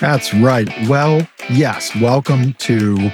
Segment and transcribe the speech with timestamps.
[0.00, 0.68] That's right.
[0.88, 1.94] Well, yes.
[1.96, 3.10] Welcome to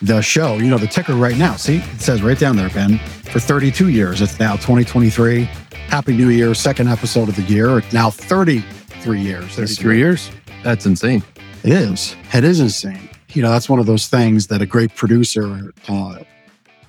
[0.00, 0.54] the show.
[0.56, 1.56] You know, the ticker right now.
[1.56, 4.22] See, it says right down there, Ben, for 32 years.
[4.22, 5.42] It's now 2023.
[5.88, 6.54] Happy New Year.
[6.54, 7.78] Second episode of the year.
[7.78, 9.54] It's now 33 years.
[9.54, 10.06] 33 year.
[10.08, 10.30] years?
[10.62, 11.22] That's insane.
[11.62, 12.16] It is.
[12.32, 13.10] It is insane.
[13.30, 16.18] You know, that's one of those things that a great producer uh,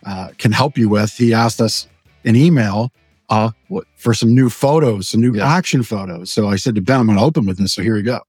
[0.05, 1.11] uh, can help you with.
[1.11, 1.87] He asked us
[2.23, 2.91] an email
[3.27, 3.49] Uh,
[3.97, 5.51] for some new photos, some new Yeah.
[5.51, 6.31] action photos.
[6.31, 7.73] So I said to Ben, I'm going to open with this.
[7.73, 8.19] So here we go.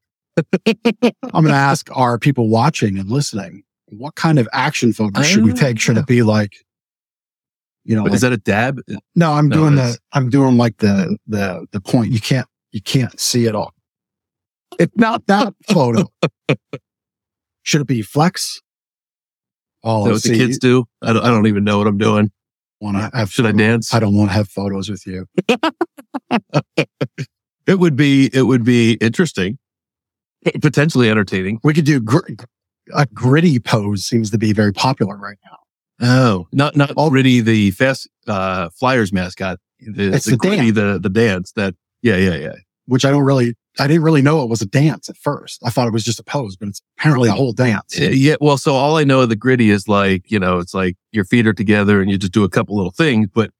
[0.66, 5.44] I'm going to ask our people watching and listening, what kind of action photos should
[5.44, 5.78] we take?
[5.78, 6.52] Should it be like,
[7.84, 8.80] you know, Is like- that a dab?
[9.14, 12.12] no, I'm no, doing it's- the, I'm doing like the, the, the point.
[12.12, 13.72] You can't, you can't see it all.
[14.78, 16.10] It's not that photo.
[17.62, 18.60] Should it be flex?
[19.82, 20.84] Oh, Is that what the kids do?
[21.02, 22.30] I don't, I don't even know what I'm doing.
[22.80, 23.94] want to have, Should I dance?
[23.94, 25.26] I don't want to have photos with you.
[27.68, 29.58] It would be, it would be interesting,
[30.62, 31.60] potentially entertaining.
[31.64, 32.20] We could do gr-
[32.94, 35.58] a gritty pose seems to be very popular right now.
[36.00, 39.58] Oh, not, not already the fast, uh, Flyers mascot.
[39.80, 42.52] The, It's the gritty, the, the dance that, yeah, yeah, yeah.
[42.86, 45.60] which I don't really, I didn't really know it was a dance at first.
[45.64, 47.98] I thought it was just a pose, but it's apparently a whole dance.
[47.98, 48.36] Yeah.
[48.40, 51.24] Well, so all I know of the gritty is like, you know, it's like your
[51.24, 53.50] feet are together and you just do a couple little things, but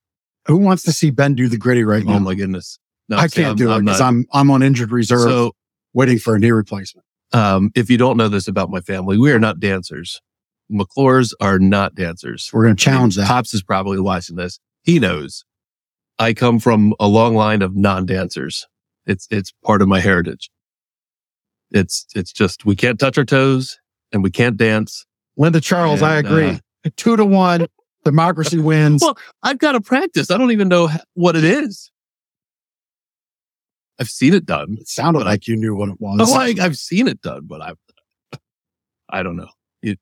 [0.46, 2.16] Who wants to see Ben do the gritty right now?
[2.16, 2.78] oh my goodness.
[3.08, 5.52] No, I see, can't I'm- do it I'm because I'm, I'm on injured reserve So,
[5.96, 7.04] waiting for a knee replacement.
[7.32, 10.20] um, if you don't know this about my family, we are not dancers.
[10.70, 12.50] McClures are not dancers.
[12.52, 13.26] We're going to challenge that.
[13.26, 14.60] Pops is probably watching this.
[14.82, 15.44] He knows.
[16.18, 18.66] I come from a long line of non-dancers.
[19.06, 20.50] It's, it's part of my heritage.
[21.70, 23.78] It's, it's just, we can't touch our toes
[24.12, 25.04] and we can't dance.
[25.36, 26.60] Linda Charles, I agree.
[26.84, 27.66] uh, Two to one.
[28.04, 29.02] Democracy wins.
[29.02, 30.30] Well, I've got to practice.
[30.30, 31.90] I don't even know what it is.
[33.98, 34.76] I've seen it done.
[34.80, 36.30] it sounded like you knew what it was.
[36.32, 37.72] Oh, I, I've seen it done, but I,
[39.08, 39.48] I don't know.
[39.82, 39.98] It,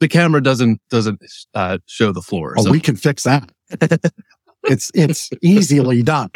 [0.00, 1.22] the camera doesn't doesn't
[1.54, 2.54] uh, show the floor.
[2.58, 3.50] oh, so- we can fix that.
[4.64, 6.30] it's, it's easily done.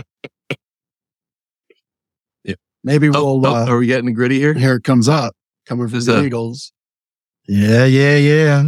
[2.44, 2.54] Yeah.
[2.84, 4.54] Maybe Oh, we'll, oh, uh, are we getting gritty here?
[4.54, 5.34] here it comes up
[5.66, 6.72] coming from the that- Eagles.
[7.48, 8.64] Yeah, yeah, yeah.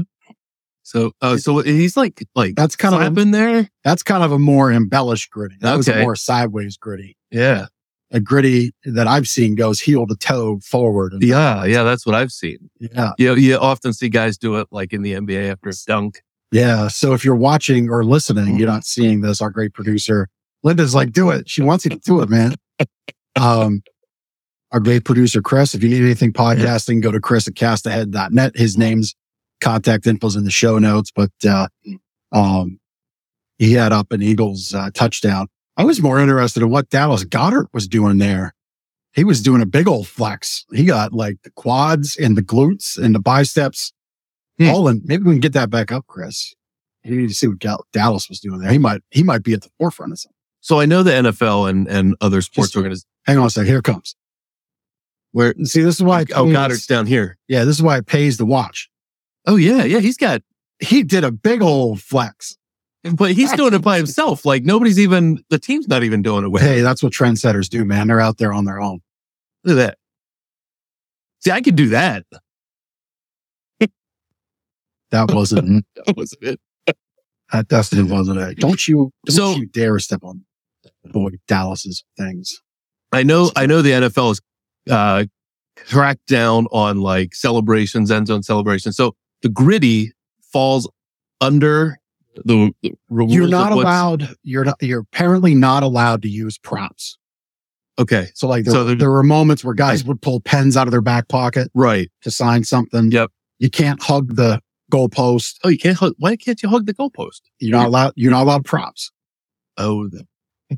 [0.82, 3.69] So, uh, so he's like like That's kind of a, slapping there.
[3.84, 5.56] that's kind of a more embellished gritty.
[5.60, 7.16] That was a more sideways gritty.
[7.31, 7.66] Yeah,
[8.12, 11.15] A gritty that I've seen goes heel to toe forward.
[11.21, 11.83] Yeah, yeah.
[11.83, 12.71] That's what I've seen.
[12.78, 16.23] yeah, You you often see guys do it like in the NBA after a dunk.
[16.50, 16.89] yeah.
[16.89, 19.41] So if you're watching or listening, you're not seeing this.
[19.41, 20.28] Our great producer
[20.62, 21.49] Linda's like, do it.
[21.49, 22.55] She wants you to do it, man.
[23.34, 23.83] Um,
[24.73, 25.75] our great producer Chris.
[25.75, 28.56] If you need anything podcasting, go to Chris at castahead.net.
[28.56, 29.15] His name's
[29.62, 31.11] contact info's in the show notes.
[31.15, 31.69] But uh,
[32.31, 32.79] um,
[33.59, 35.47] he had up an Eagles uh, touchdown.
[35.77, 38.55] I was more interested in what Dallas Goedert was doing there.
[39.15, 40.65] He was doing a big old flex.
[40.72, 43.93] He got like the quads and the glutes and the biceps
[44.59, 44.69] Hmm.
[44.69, 45.00] all in.
[45.05, 46.55] Maybe we can get that back up, Chris.
[47.05, 48.71] You need to see what Gal- Dallas was doing there.
[48.71, 50.37] He might, he might be at the forefront of something.
[50.61, 53.69] So I know the NFL and and other sports Just- organizations Hang on a second.
[53.69, 54.15] Here it comes.
[55.32, 56.22] where See, this is why.
[56.34, 57.38] oh Goedert's down here.
[57.49, 58.88] Yeah, this is why it pays to watch.
[59.47, 59.99] Oh yeah, yeah.
[60.00, 60.43] He's got
[60.81, 62.56] He did a big old flex.
[63.14, 64.44] But he's doing it by himself.
[64.44, 66.62] Like nobody's even the team's not even doing it with.
[66.62, 66.68] him.
[66.68, 68.06] Hey, that's what trendsetters do, man.
[68.06, 69.00] They're out there on their own.
[69.64, 69.98] Look at that.
[71.40, 72.24] See, I could do that.
[75.10, 75.84] That wasn't.
[76.06, 76.60] That wasn't it.
[77.52, 78.58] that definitely wasn't it.
[78.58, 79.12] Don't you?
[79.26, 80.44] Don't So- you dare step on
[81.04, 82.60] boy Dallas's things.
[83.12, 83.50] I know.
[83.56, 84.40] I know the NFL is
[84.90, 85.24] uh,
[85.76, 88.96] cracked down on like celebrations, end zone celebrations.
[88.96, 90.12] So the gritty
[90.52, 90.88] falls
[91.40, 91.98] under
[92.44, 92.93] the, the
[93.28, 94.34] You're not allowed.
[94.43, 94.76] You're not.
[94.81, 97.19] You're apparently not allowed to use props.
[97.98, 100.87] Okay, So like there, So there- there were moments where guys would pull pens out
[100.88, 102.10] of their back pocket right.
[102.22, 103.12] to sign something.
[103.12, 103.31] Yep.
[103.59, 104.60] You can't hug the
[104.91, 105.56] goalpost.
[105.62, 105.98] Oh, you can't.
[105.98, 107.43] hug- Why can't you hug the goalpost?
[107.59, 108.12] You're not allowed.
[108.16, 109.10] You're not allowed props.
[109.76, 110.26] Oh, the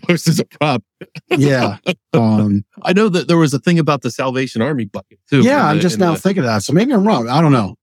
[0.03, 0.83] post is a prop.
[1.31, 1.79] Yeah.
[2.13, 5.43] Um, I know that there was a thing about the Salvation Army bucket too.
[5.43, 5.67] yeah.
[5.69, 6.65] I'm the- just now the- thinking of that.
[6.65, 7.29] So maybe I'm wrong.
[7.29, 7.77] I don't know.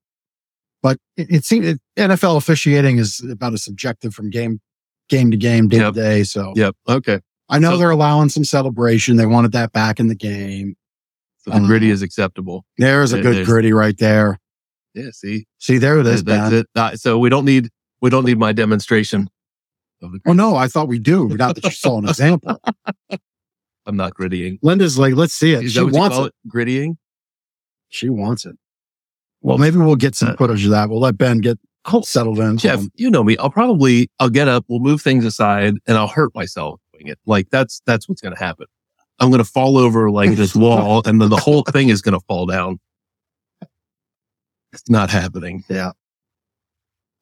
[0.83, 4.60] But it, it seems it, NFL officiating is about as subjective from game
[5.10, 5.94] game to game, day Yep.
[5.94, 6.24] to day.
[6.24, 6.75] So Yep.
[6.89, 7.19] Okay.
[7.50, 9.18] I know So- they're allowing some celebration.
[9.18, 10.75] They wanted that back in the game.
[11.39, 12.66] So the Um, gritty is acceptable.
[12.78, 14.39] There's a There- good gritty right there.
[14.94, 15.10] Yeah.
[15.12, 16.60] See, See, there it is, that's Ben.
[16.62, 16.68] it.
[16.75, 17.69] Uh, so we don't need
[18.01, 19.30] we don't need my demonstration.
[20.25, 21.28] Oh no, I thought we do.
[21.30, 22.60] Not that you saw an example.
[23.86, 24.57] I'm not grittying.
[24.63, 25.63] Linda's like, let's see it.
[25.66, 26.24] Is She that what you wants it.
[26.25, 26.33] it?
[26.51, 26.95] Grittying.
[27.89, 28.56] She wants it.
[29.41, 30.89] Well, maybe we'll get some Uh, footage of that.
[30.89, 31.57] We'll let Ben get
[32.03, 32.57] settled in.
[32.57, 33.38] Jeff, Um, you know me.
[33.38, 37.17] I'll probably I'll get up, we'll move things aside, and I'll hurt myself doing it.
[37.25, 38.67] Like that's that's what's gonna happen.
[39.19, 42.45] I'm gonna fall over like this wall, and then the whole thing is gonna fall
[42.45, 42.79] down.
[44.73, 45.63] It's not happening.
[45.69, 45.91] Yeah.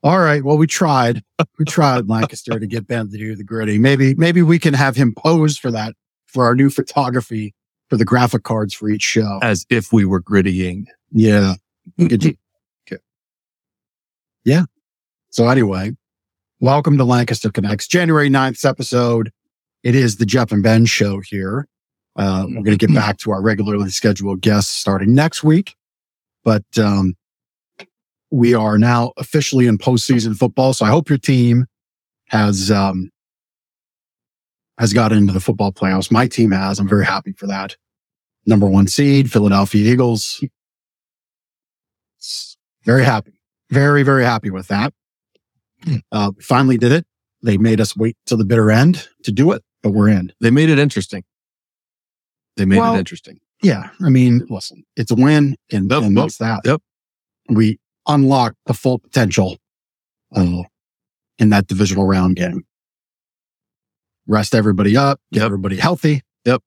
[0.03, 0.43] All right.
[0.43, 1.23] Well, we tried.
[1.57, 3.77] We tried Lancaster to get Ben to do the gritty.
[3.79, 5.93] Maybe, maybe we can have him pose for that
[6.27, 7.53] for our new photography
[7.89, 9.39] for the graphic cards for each show.
[9.41, 10.85] As if we were grittying.
[11.11, 11.55] Yeah.
[11.97, 12.37] Good.
[12.91, 13.01] Okay.
[14.43, 14.63] Yeah.
[15.29, 15.95] So anyway,
[16.59, 19.31] welcome to Lancaster Connects, January 9th episode.
[19.83, 21.67] It is the Jeff and Ben show here.
[22.15, 25.75] Uh, we're going to get back to our regularly scheduled guests starting next week,
[26.43, 27.15] but, um,
[28.31, 30.73] we are now officially in postseason football.
[30.73, 31.65] So I hope your team
[32.27, 33.09] has, um,
[34.77, 36.11] has got into the football playoffs.
[36.11, 36.79] My team has.
[36.79, 37.75] I'm very happy for that.
[38.45, 40.43] Number one seed, Philadelphia Eagles.
[42.89, 43.39] Very happy.
[43.69, 44.93] Very, very happy with that.
[46.11, 47.05] Uh, we finally did it.
[47.43, 50.33] They made us wait till the bitter end to do it, but we're in.
[50.41, 51.23] They made it interesting.
[52.57, 53.39] They made Well, it interesting.
[53.61, 53.91] Yeah.
[54.03, 56.61] I mean, listen, it's a win and, Yep, and yep, that's that.
[56.65, 56.81] yep.
[57.47, 57.77] We
[58.07, 59.57] unlock the full potential,
[60.35, 60.63] uh,
[61.37, 62.63] in that divisional round game.
[64.25, 65.45] Rest everybody up, get Yep.
[65.45, 66.23] everybody healthy.
[66.45, 66.63] Yep.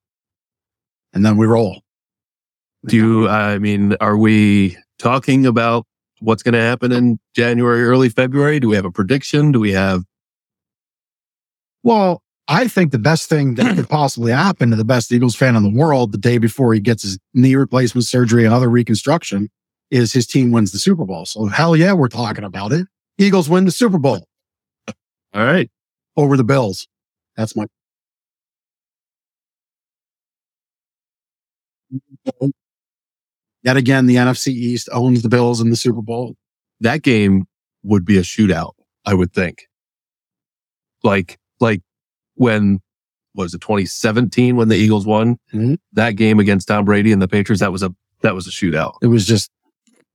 [1.13, 1.83] And then we roll.
[2.87, 5.85] Do you, I mean, are we talking about
[6.23, 8.61] what's going to happen in January, early February?
[8.61, 9.53] Do we have a prediction?
[9.53, 10.05] Do we have,
[11.83, 15.57] Well, I think the best thing that could possibly happen to the best Eagles fan
[15.57, 19.49] in the world the day before he gets his knee replacement surgery and other reconstruction
[19.91, 21.27] is his team wins the Super Bowl.
[21.27, 22.87] So hell yeah, we're talking about it.
[23.19, 24.27] Eagles win the Super Bowl
[25.35, 25.71] all right.
[26.17, 26.89] over the Bills.
[27.37, 27.67] That's my.
[33.63, 36.35] Yet again, the NFC East owns the Bills in the Super Bowl.
[36.81, 37.47] That game
[37.85, 38.73] would be a shootout,
[39.05, 39.67] I would think.
[41.03, 41.83] Like, like
[42.35, 42.81] when,
[43.35, 45.79] what was it 2017 when the Eagles won Mhm.
[45.93, 47.61] that game against Tom Brady and the Patriots?
[47.61, 48.95] That was a, that was a shootout.
[49.03, 49.51] It was just,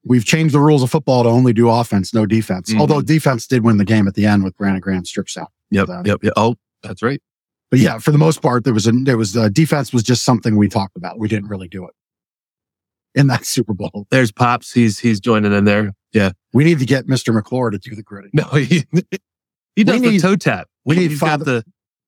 [0.05, 2.71] we've changed the rules of football to only do offense, no defense.
[2.73, 2.79] Mhm.
[2.79, 5.47] Although defense did win the game at the end with Brandon Graham strip sack.
[5.71, 5.87] Yep.
[5.87, 6.23] That- Yep.
[6.23, 6.33] yep.
[6.37, 7.21] Oh, that's right.
[7.69, 10.23] But yeah, for the most part, there was a, there was uh defense was just
[10.23, 11.19] something we talked about.
[11.19, 11.93] We didn't really do it
[13.17, 14.07] in that Super Bowl.
[14.11, 14.71] There's Pops.
[14.71, 15.91] He's, he's joining in there.
[16.13, 16.31] Yeah.
[16.53, 17.33] We need to get Mr.
[17.33, 18.29] McClure to do the gritty.
[18.33, 18.85] No, he,
[19.75, 20.67] he does need- the toe tap.
[20.85, 21.63] we need He's got father- the,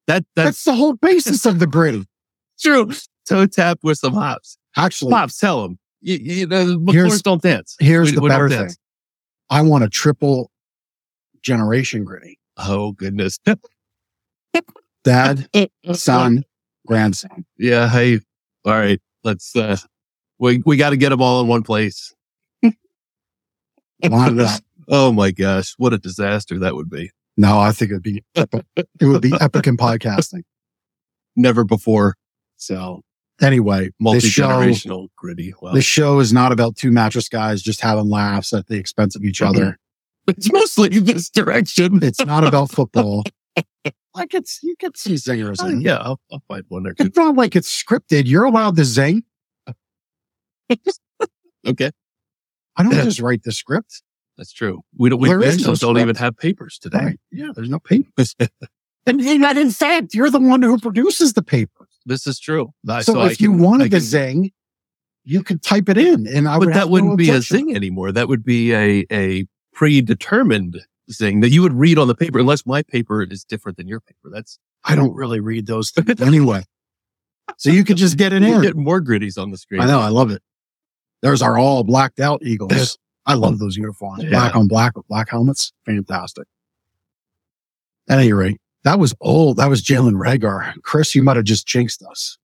[0.06, 2.04] that, that's That's the whole basis of the gritty.
[2.60, 2.90] true.
[3.28, 4.56] Toe tap with some hops.
[4.76, 5.78] Actually, Pops, tell him.
[6.00, 7.76] You, you know, Here's- McClures don't dance.
[7.80, 8.58] here's We- the we better thing.
[8.60, 8.78] dance.
[9.50, 10.50] I want a triple
[11.42, 12.38] generation gritty.
[12.56, 13.38] Oh, goodness.
[15.04, 15.48] Dad,
[15.92, 16.44] son,
[16.86, 17.44] grandson.
[17.58, 17.88] Yeah.
[17.88, 18.20] Hey,
[18.64, 19.00] all right.
[19.24, 19.76] Let's, uh,
[20.40, 22.12] we, we got to get them all in one place.
[24.02, 24.60] Line it up.
[24.88, 25.74] Oh my gosh.
[25.76, 27.10] What a disaster that would be.
[27.36, 28.64] No, I think it'd be epic.
[28.76, 30.42] it would be epic in podcasting.
[31.36, 32.16] Never before
[32.56, 33.02] So
[33.40, 35.52] anyway, this multi show, generational gritty.
[35.60, 39.14] Well, this show is not about two mattress guys just having laughs at the expense
[39.14, 39.78] of each other.
[40.28, 42.02] it's mostly this direction.
[42.02, 43.24] It's not about football.
[44.14, 45.82] like it's you get some zingers Oh, in.
[45.82, 47.04] yeah, I'll, I'll find one or two.
[47.04, 48.22] It's not like it's scripted.
[48.26, 49.22] You're allowed to zing.
[51.66, 51.90] Okay.
[52.76, 54.02] I don't just write the script.
[54.38, 54.80] That's true.
[54.96, 56.98] We don't, we There is no don't even have papers today.
[56.98, 57.20] Right.
[57.30, 58.34] Yeah, there's no papers.
[59.06, 61.88] And, and in fact, you're the one who produces the papers.
[62.04, 62.68] this is true.
[63.00, 64.50] So, I if you wanted I can- zing,
[65.24, 67.74] you could type it in and I would but that wouldn't no be a zing
[67.74, 68.12] anymore.
[68.12, 72.66] That would be a, a predetermined zing that you would read on the paper, unless
[72.66, 74.30] my paper is different than your paper.
[74.32, 76.64] That's I don't really read those things anyway.
[77.56, 78.60] So you could just get it in.
[78.62, 79.80] get more gritties on the screen.
[79.80, 80.00] I know.
[80.00, 80.42] I love it.
[81.22, 82.98] There's our all blacked out Eagles.
[83.26, 84.24] I love those uniforms.
[84.24, 84.30] Yeah.
[84.30, 85.72] Black on black with black helmets.
[85.86, 86.46] Fantastic.
[88.08, 89.58] At any rate, that was old.
[89.58, 90.72] That was Jalen Reagor.
[90.82, 92.38] Chris, you might have just jinxed us.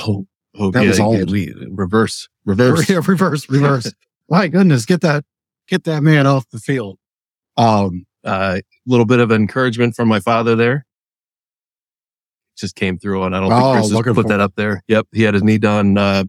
[0.00, 0.26] Oh,
[0.58, 2.88] oh That yeah, was yeah, reverse, reverse.
[2.90, 3.92] Yeah, reverse, reverse.
[4.28, 5.24] My goodness, get that,
[5.68, 6.98] get that man off the field.
[7.56, 10.86] Um, A uh, little bit of encouragement from my father there.
[12.56, 14.82] Just came through and I don't Oh, think Chris put that up there.
[14.88, 15.08] Yep.
[15.12, 16.24] He had his knee done, uh,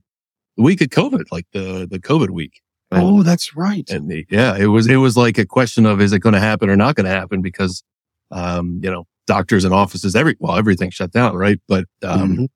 [0.58, 2.62] the week of COVID, like the, the COVID week.
[2.92, 3.90] And- oh, that's right.
[3.90, 6.40] And the, yeah, it was, it was like a question of, is it going to
[6.40, 7.42] happen or not going to happen?
[7.42, 7.84] Because,
[8.32, 11.36] um, you know, doctors and offices, every, well, everything shut down.
[11.36, 11.60] Right.
[11.68, 12.48] But, um, Mhm.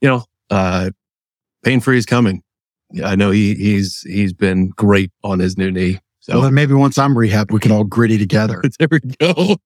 [0.00, 0.90] you know, uh,
[1.64, 2.42] pain free is coming.
[3.04, 5.98] I know he, he's, he's been great on his new knee.
[6.20, 8.62] So Well, then maybe once I'm rehab, we can all gritty together.
[8.80, 9.56] there we go.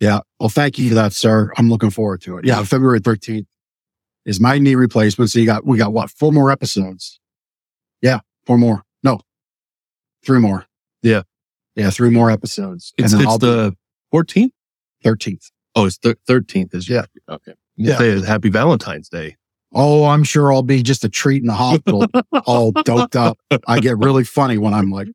[0.00, 0.20] Yeah.
[0.38, 1.52] Well, thank you for that, sir.
[1.56, 2.44] I'm looking forward to it.
[2.44, 2.62] Yeah.
[2.64, 3.46] February 13th
[4.28, 5.30] is my knee replacement.
[5.30, 6.10] So you got, we got what?
[6.10, 7.18] Four more episodes.
[8.02, 8.20] Yeah.
[8.46, 8.82] Four more.
[9.02, 9.20] No,
[10.24, 10.66] three more.
[11.02, 11.22] Yeah.
[11.74, 11.90] Yeah.
[11.90, 12.92] Three more episodes.
[12.98, 13.76] It's, and then it's the
[14.12, 14.50] 14th.
[15.04, 15.50] 13th.
[15.74, 17.04] Oh, it's the 13th is Yeah.
[17.28, 17.54] Okay.
[17.76, 17.98] You Yeah.
[17.98, 19.36] say happy Valentine's Day.
[19.74, 22.06] Oh, I'm sure I'll be just a treat in the hospital,
[22.46, 23.38] all doped up.
[23.66, 25.08] I get really funny when I'm like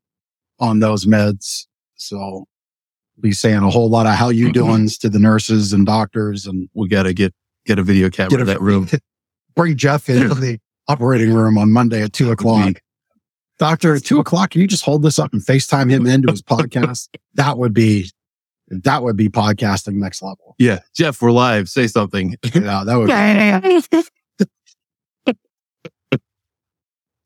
[0.60, 1.65] on those meds.
[1.96, 2.46] So
[3.20, 6.70] be saying a whole lot of how you doings to the nurses and doctors and
[6.74, 7.34] We got to get
[7.65, 8.89] get a video camera get in that room.
[9.55, 12.82] Bring Jeff into the operating room on Monday at two o'clock.
[13.60, 16.41] Doctor, at two o'clock, can you just hold this up and FaceTime him into his
[16.41, 17.10] podcast?
[17.36, 18.12] That would be,
[18.67, 20.53] that would be podcasting next level.
[20.60, 21.67] Yeah, Jeff, we're live.
[21.67, 22.36] Say something.
[22.53, 23.13] Yeah, that would, be,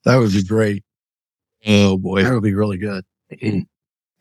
[0.05, 0.85] that would be great.
[1.65, 2.23] Oh boy.
[2.23, 3.03] That would be really good.
[3.33, 3.65] Mm.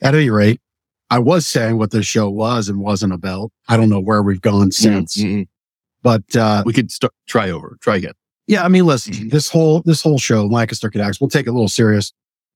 [0.03, 0.61] At any rate,
[1.09, 3.53] I was saying what this show was and wasn't about.
[3.69, 4.71] I don't know where we've gone mm-hmm.
[4.71, 5.47] since, Mm-mm.
[6.07, 7.77] But, uh, We could start try over.
[7.81, 8.13] Try again.
[8.47, 11.69] Yeah, I mean, listen, this whole this whole show, Lancaster Connects, we'll take a little
[11.69, 12.13] serious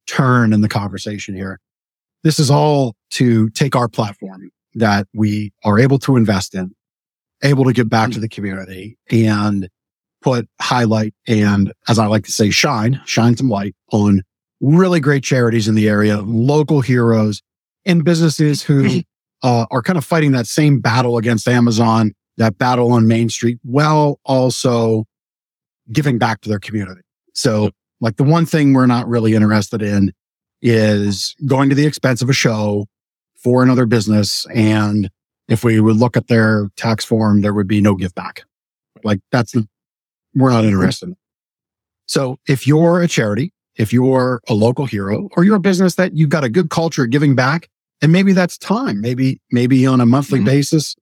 [0.07, 1.59] turn in the conversation here.
[2.23, 6.76] This is all to take our platform that we are able to invest in,
[7.42, 9.69] able to give back to the community and
[10.23, 14.23] put highlight and, as I like to say, shine, shine some light on
[14.61, 17.42] really great charities in the area, local heroes
[17.85, 19.00] and businesses who
[19.42, 23.59] uh, are kind of fighting that same battle against Amazon, that battle on Main Street,
[23.63, 25.05] while also
[25.93, 27.03] giving back to their community.
[27.35, 27.71] So
[28.01, 30.13] like the one thing we're not really interested in
[30.63, 32.87] is going to the expense of a show
[33.43, 34.47] for another business.
[34.55, 35.11] And
[35.49, 38.43] if we would look at their tax form, there would be no give back.
[39.03, 39.55] Like that's,
[40.35, 41.15] we're not interested.
[42.07, 46.15] So if you're a charity, if you're a local hero or you're a business that
[46.15, 47.69] you've got a good culture of giving back,
[48.03, 50.45] and maybe that's time, maybe, maybe on a monthly Mhm.
[50.47, 50.97] basis,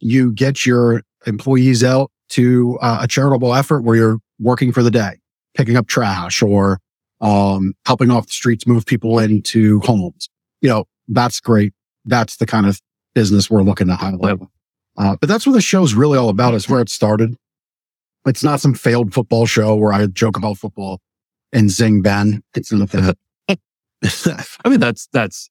[0.00, 4.90] you get your employees out to uh, a charitable effort where you're working for the
[4.90, 5.18] day,
[5.54, 6.78] picking up trash or
[7.20, 10.28] um, helping off the streets, move people into homes.
[10.60, 11.72] You know, that's great.
[12.04, 12.80] That's the kind of
[13.14, 14.38] business we're looking to highlight.
[14.96, 17.36] Uh, but that's what the show's really all about is where it started.
[18.26, 21.00] It's not some failed football show where I joke about football
[21.52, 22.42] and zing Ben.
[22.54, 23.14] It's nothing.
[23.48, 25.50] I mean, that's that's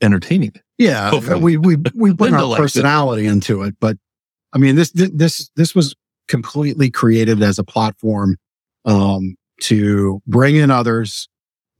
[0.00, 0.52] entertaining.
[0.80, 1.40] Yeah, Hopefully.
[1.40, 2.62] we we we bring our likes it.
[2.62, 3.98] personality into it, but
[4.54, 5.94] I mean this this this was
[6.26, 8.38] completely created as a platform
[8.86, 11.28] um, to bring in others,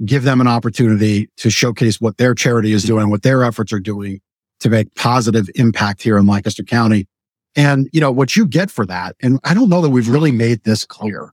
[0.04, 3.80] give them an opportunity to showcase what their charity is doing, what their efforts are
[3.80, 4.21] doing
[4.59, 7.09] to make positive impact here in Lancaster County,
[7.57, 9.16] and you know what you get for that.
[9.23, 11.33] And I don't know that we've really made this clear.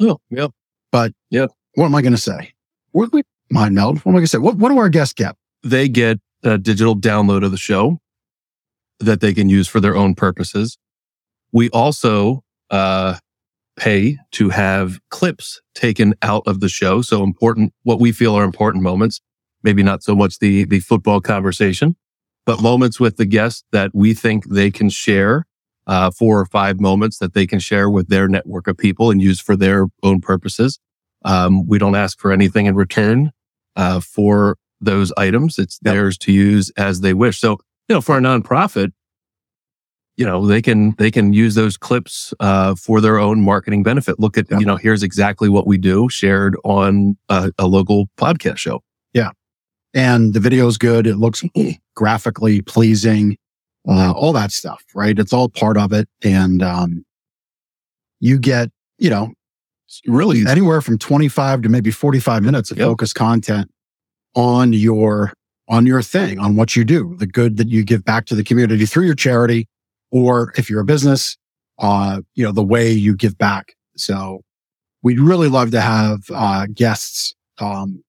[0.00, 0.46] Oh, yeah.
[0.90, 2.54] But yeah, what am I going to say?
[2.92, 3.98] What we mind meld?
[3.98, 4.38] What am I going to say?
[4.38, 5.36] What what do our guests get?
[5.62, 7.98] They get a digital download of the show
[9.00, 10.78] that they can use for their own purposes.
[11.52, 13.16] We also uh,
[13.76, 17.02] pay to have clips taken out of the show.
[17.02, 19.20] So important, what we feel are important moments.
[19.62, 21.96] Maybe not so much the the football conversation,
[22.44, 25.46] but moments with the guests that we think they can share.
[25.86, 29.20] Uh, four or five moments that they can share with their network of people and
[29.20, 30.80] use for their own purposes.
[31.26, 33.32] Um, we don't ask for anything in return
[33.76, 35.58] uh, for those items.
[35.58, 35.94] It's Yep.
[35.94, 37.38] theirs to use as they wish.
[37.40, 37.52] So,
[37.88, 38.92] you know, for a nonprofit,
[40.16, 44.20] you know, they can, they can use those clips, uh, for their own marketing benefit.
[44.20, 44.60] Look at, Yep.
[44.60, 48.80] you know, here's exactly what we do shared on a, a local podcast show.
[49.12, 49.30] Yeah.
[49.92, 51.06] And the video's good.
[51.06, 51.42] It looks
[51.96, 53.36] graphically pleasing,
[53.88, 55.18] uh, all that stuff, right?
[55.18, 56.08] It's all part of it.
[56.22, 57.04] And, um,
[58.20, 59.32] you get, you know,
[60.06, 62.86] really, anywhere from 25 to maybe 45 minutes of Yep.
[62.86, 63.70] focused content
[64.34, 65.32] on your,
[65.68, 68.44] on your thing, on what you do, the good that you give back to the
[68.44, 69.66] community through your charity,
[70.10, 71.36] or if you're a business,
[71.78, 73.74] uh, you know, the way you give back.
[73.96, 74.42] So
[75.02, 78.02] we'd really love to have, uh, guests, um,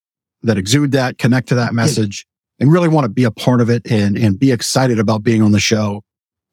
[0.44, 2.25] that exude that, connect to that message
[2.60, 5.41] and really want to be a part of it and, and be excited about being
[5.41, 6.01] on the show.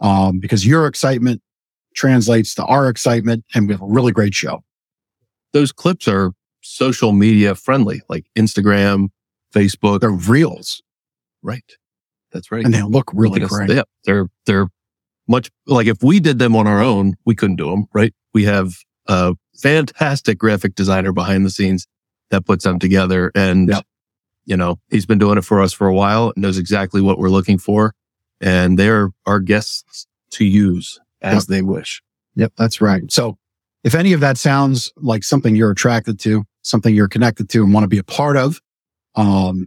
[0.01, 1.41] Um, because your excitement
[1.95, 4.63] translates to our excitement and we have a really great show.
[5.53, 9.09] those clips are social media friendly, like Instagram,
[9.53, 10.01] Facebook.
[10.01, 10.83] They're reels
[11.43, 11.65] right.
[12.33, 12.65] That's right.
[12.65, 13.71] and they look really Look great.
[13.71, 14.69] Yeah, they're they're
[15.29, 17.87] much like if we did them on our own, we couldn't do them.
[17.93, 18.15] Right?
[18.35, 18.73] We have
[19.07, 21.87] a fantastic graphic designer behind the scenes
[22.31, 23.85] that puts them together, and Yep.
[24.47, 27.29] you know he's been doing it for us for a while, knows exactly what we're
[27.29, 27.95] looking for,
[28.41, 32.03] and they're our guests to use as they wish.
[32.37, 33.03] Yep, that's right.
[33.13, 33.37] So
[33.85, 37.75] if any of that sounds like something you're attracted to, something you're connected to and
[37.75, 38.61] want to be a part of,
[39.15, 39.67] um,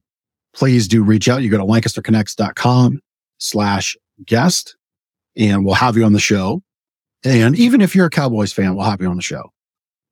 [0.54, 1.42] please do reach out.
[1.42, 3.00] You go to lancasterconnects.com
[3.38, 4.76] slash guest
[5.36, 6.62] and we'll have you on the show.
[7.24, 9.52] And even if you're a Cowboys fan, we'll have you on the show,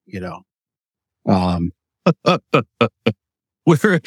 [0.05, 0.41] you know.
[1.27, 1.71] Um,
[3.65, 4.01] we're a,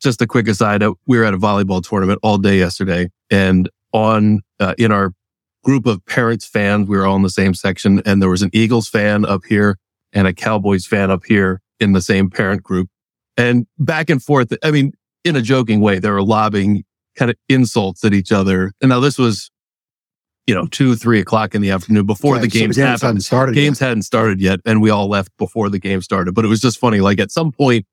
[0.00, 0.82] just a quick aside.
[0.82, 5.12] uh, We were at a volleyball tournament all day yesterday, and on uh, in our
[5.62, 6.88] group of parents fans.
[6.88, 9.78] We were all in the same section and there was an Eagles fan up here
[10.12, 12.88] and a Cowboys fan up here in the same parent group
[13.36, 14.52] and back and forth.
[14.62, 14.92] I mean,
[15.24, 16.84] in a joking way, they were lobbing
[17.16, 18.72] kind of insults at each other.
[18.80, 19.50] And now this was,
[20.46, 23.02] you know, two, three o'clock in the afternoon before the so games games happened.
[23.02, 23.54] hadn't started.
[23.54, 23.88] Games yet.
[23.88, 26.34] hadn't started yet, and we all left before the game started.
[26.34, 27.00] But it was just funny.
[27.00, 27.86] Like at some point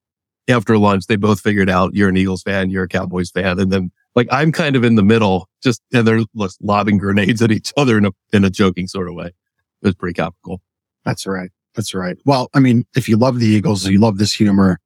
[0.48, 3.72] after lunch, they both figured out you're an Eagles fan, you're a Cowboys fan, and
[3.72, 6.22] then like I'm kind of in the middle, just and they're
[6.62, 9.28] lobbing grenades at each other in a in a joking sort of way.
[9.28, 10.62] It was pretty comical.
[11.06, 11.52] That's right.
[11.76, 12.18] That's right.
[12.26, 14.80] Well, I mean, if you love the Eagles, you love this humor,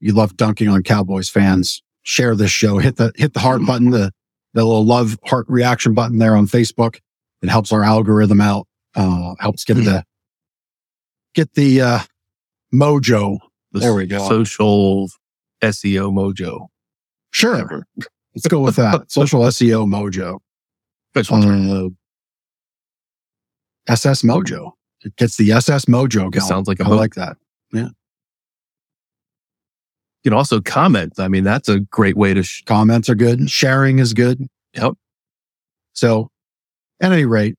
[0.00, 3.90] you love dunking on Cowboys fans, share this show, hit the, hit the heart button,
[3.90, 4.12] the,
[4.54, 6.98] the little love heart reaction button there on Facebook.
[7.42, 10.04] It helps our algorithm out, uh, helps get the,
[11.34, 11.98] get the, uh,
[12.72, 13.38] mojo.
[13.72, 14.26] The There we go.
[14.28, 15.08] Social
[15.62, 16.68] SEO mojo.
[17.30, 17.52] Sure.
[17.52, 17.86] Whatever.
[18.34, 19.10] Let's go with that.
[19.10, 20.38] Social SEO mojo.
[21.12, 21.70] Special term.
[21.70, 21.88] Uh,
[23.92, 24.72] SS mojo.
[25.02, 26.40] It gets the SS mojo going.
[26.40, 27.36] sounds like a I mo- like that.
[30.24, 31.14] You can also comment.
[31.18, 32.42] I mean, that's a great way to.
[32.42, 33.50] Sh- Comments are good.
[33.50, 34.46] Sharing is good.
[34.74, 34.94] Yep.
[35.92, 36.30] So
[37.00, 37.56] at any rate,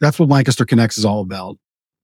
[0.00, 1.56] that's what Lancaster Connects is all about.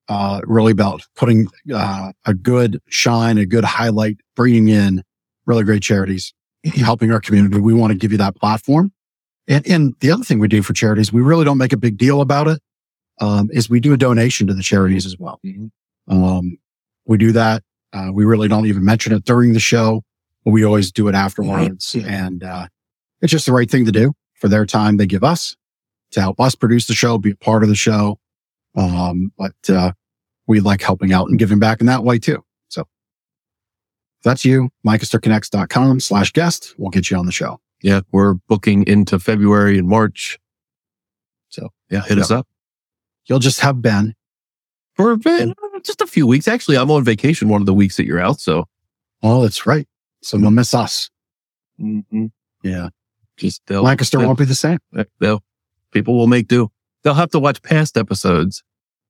[0.09, 5.03] Uh, really about putting, uh, a good shine, a good highlight, bringing in
[5.47, 6.35] really great charities,
[6.75, 7.61] helping our community.
[7.61, 8.93] We want to give you that platform.
[9.47, 11.97] And, and the other thing we do for charities, we really don't make a big
[11.97, 12.61] deal about it.
[13.21, 15.39] Um, is we do a donation to the charities as well.
[15.47, 15.71] Mhm.
[16.09, 16.59] Um,
[17.07, 17.63] we do that.
[17.93, 20.03] Uh, we really don't even mention it during the show,
[20.45, 21.95] but we always do it afterwards.
[21.95, 22.07] Yeah.
[22.07, 22.67] And, uh,
[23.21, 25.57] it's just the right thing to do for their time they give us
[26.13, 28.19] to help us produce the show, be a part of the show.
[28.75, 29.93] Um, but, uh,
[30.47, 32.45] we like helping out and giving back in that way too.
[32.69, 32.85] So
[34.25, 36.75] that's you, lancasterconnects.com slash guest.
[36.79, 37.61] We'll get you on the show.
[37.83, 40.39] yeah, we're booking into February and March.
[41.49, 42.47] So yeah, hit us up
[43.27, 44.15] You'll just have Ben.
[45.03, 46.47] For a bit, just a few weeks.
[46.49, 48.41] Actually, I'm on vacation one of the weeks that you're out.
[48.41, 48.67] So
[49.23, 49.87] Oh, that's right.
[50.23, 51.11] So you'll miss us.
[51.81, 52.31] mhm.
[52.63, 52.89] Yeah.
[53.37, 54.79] just Lancaster won't be the same.
[55.21, 55.43] they'll,
[55.91, 56.71] people will make do.
[57.03, 58.63] They'll have to watch past episodes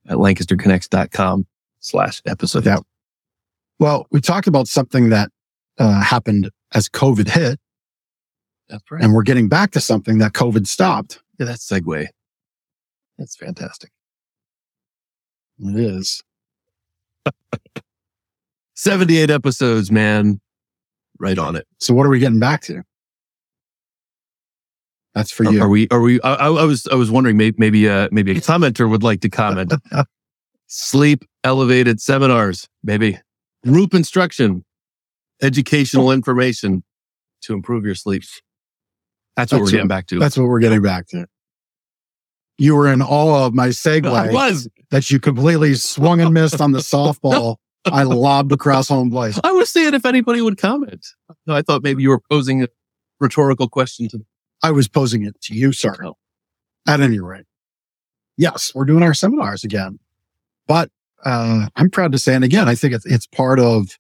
[0.08, 1.46] at lancasterconnects.com
[1.80, 2.64] slash episode.
[2.66, 2.78] Yeah.
[3.78, 5.30] Well, we talked about something that
[5.78, 7.58] uh, happened as COVID hit,
[8.68, 9.02] That's right.
[9.02, 11.22] and we're getting back to something that COVID stopped.
[11.38, 12.06] Yeah, that segue.
[13.18, 13.90] That's fantastic.
[15.58, 16.22] It is.
[18.74, 20.40] 78 episodes, man.
[21.18, 21.66] Right on it.
[21.78, 22.82] So, what are we getting back to?
[25.14, 25.60] That's for you.
[25.62, 28.32] are we, are we, I, I I was, I was wondering maybe, maybe, uh, maybe
[28.32, 29.72] a commenter would like to comment.
[30.68, 33.18] Sleep elevated seminars, maybe
[33.62, 34.64] group instruction,
[35.42, 36.82] educational information
[37.42, 38.22] to improve your sleep.
[39.36, 40.18] That's what That's we're getting what- back to.
[40.18, 41.26] That's what we're getting back to.
[42.62, 46.60] You were in awe of my I segue was, that you completely swung and missed
[46.60, 47.56] on the softball.
[47.84, 49.36] I lobbed across home plate.
[49.42, 51.04] I was seeing if anybody would comment.
[51.44, 52.68] No, I thought maybe you were posing a
[53.18, 54.20] rhetorical question to
[54.62, 55.96] I was posing it to you, sir.
[56.04, 56.16] Oh.
[56.86, 57.46] At any rate,
[58.36, 59.98] yes, we're doing our seminars again.
[60.68, 60.88] But
[61.24, 63.98] uh, I'm proud to say, and again, I think it's, it's part of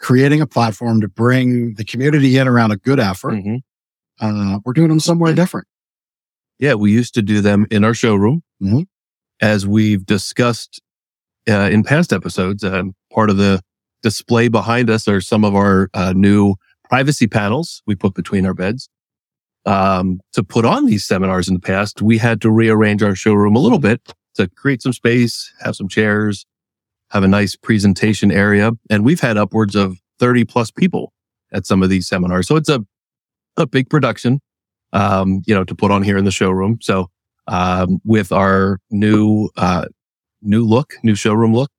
[0.00, 3.32] creating a platform to bring the community in around a good effort.
[3.36, 3.62] Mhm.
[4.20, 5.66] Uh, we're doing them somewhere different.
[6.60, 8.42] Yeah, we used to do them in our showroom.
[8.62, 8.86] Mhm.
[9.40, 10.80] As we've discussed
[11.48, 13.62] uh, in past episodes, um, part of the
[14.02, 16.54] display behind us are some of our uh, new
[16.88, 18.90] privacy panels we put between our beds.
[19.64, 23.56] Um, to put on these seminars in the past, we had to rearrange our showroom
[23.56, 26.44] a little bit to create some space, have some chairs,
[27.10, 28.72] have a nice presentation area.
[28.90, 31.12] And we've had upwards of 30 plus people
[31.52, 32.46] at some of these seminars.
[32.46, 32.84] So it's a,
[33.56, 34.40] a big production
[34.92, 36.78] um, you know, to put on here in the showroom.
[36.80, 37.08] So,
[37.46, 39.86] um, with our new, uh,
[40.42, 41.70] new look, new showroom look,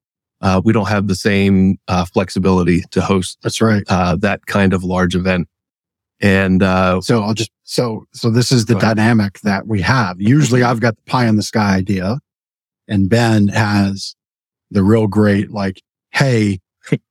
[0.41, 3.83] uh, we don't have the same, uh, flexibility to host, That's right.
[3.87, 5.47] uh, that kind of large event.
[6.19, 10.19] And, uh, So I'll just, so, so this is the dynamic that we have.
[10.19, 12.19] Usually I've got the pie in the sky idea
[12.87, 14.15] and Ben has
[14.71, 16.59] the real great, like, Hey,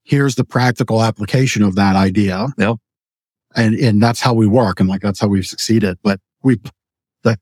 [0.05, 2.49] here's the practical application of that idea.
[2.59, 2.77] Yep.
[3.57, 4.81] And, and that's how we work.
[4.81, 5.99] And like, that's how we've succeeded.
[6.03, 6.61] But we,
[7.23, 7.39] the,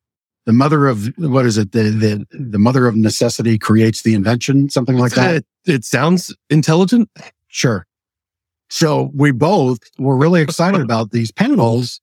[0.47, 1.73] the mother of, what is it?
[1.73, 5.37] The, the, the mother of necessity creates the invention, something like that.
[5.37, 7.11] it, it sounds intelligent.
[7.49, 7.87] Sure.
[8.71, 12.01] So we both were really excited about these panels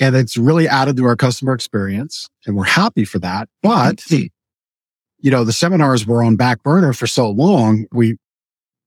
[0.00, 3.48] and it's really added to our customer experience and we're happy for that.
[3.62, 7.86] But, you know, the seminars were on back burner for so long.
[7.92, 8.16] We,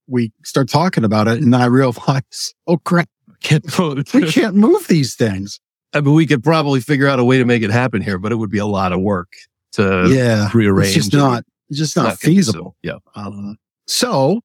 [0.08, 3.10] we start talking about it and then I realized, oh crap,
[3.42, 3.66] Can't,
[4.14, 5.60] we can't move these things.
[5.94, 8.32] I mean, we could probably figure out a way to make it happen here, but
[8.32, 9.34] it would be a lot of work
[9.74, 10.96] to yeah, rearrange.
[10.96, 12.76] it's just not, it's just not, not feasible.
[12.82, 12.98] Yeah.
[13.16, 13.54] Uh,
[13.88, 14.42] so,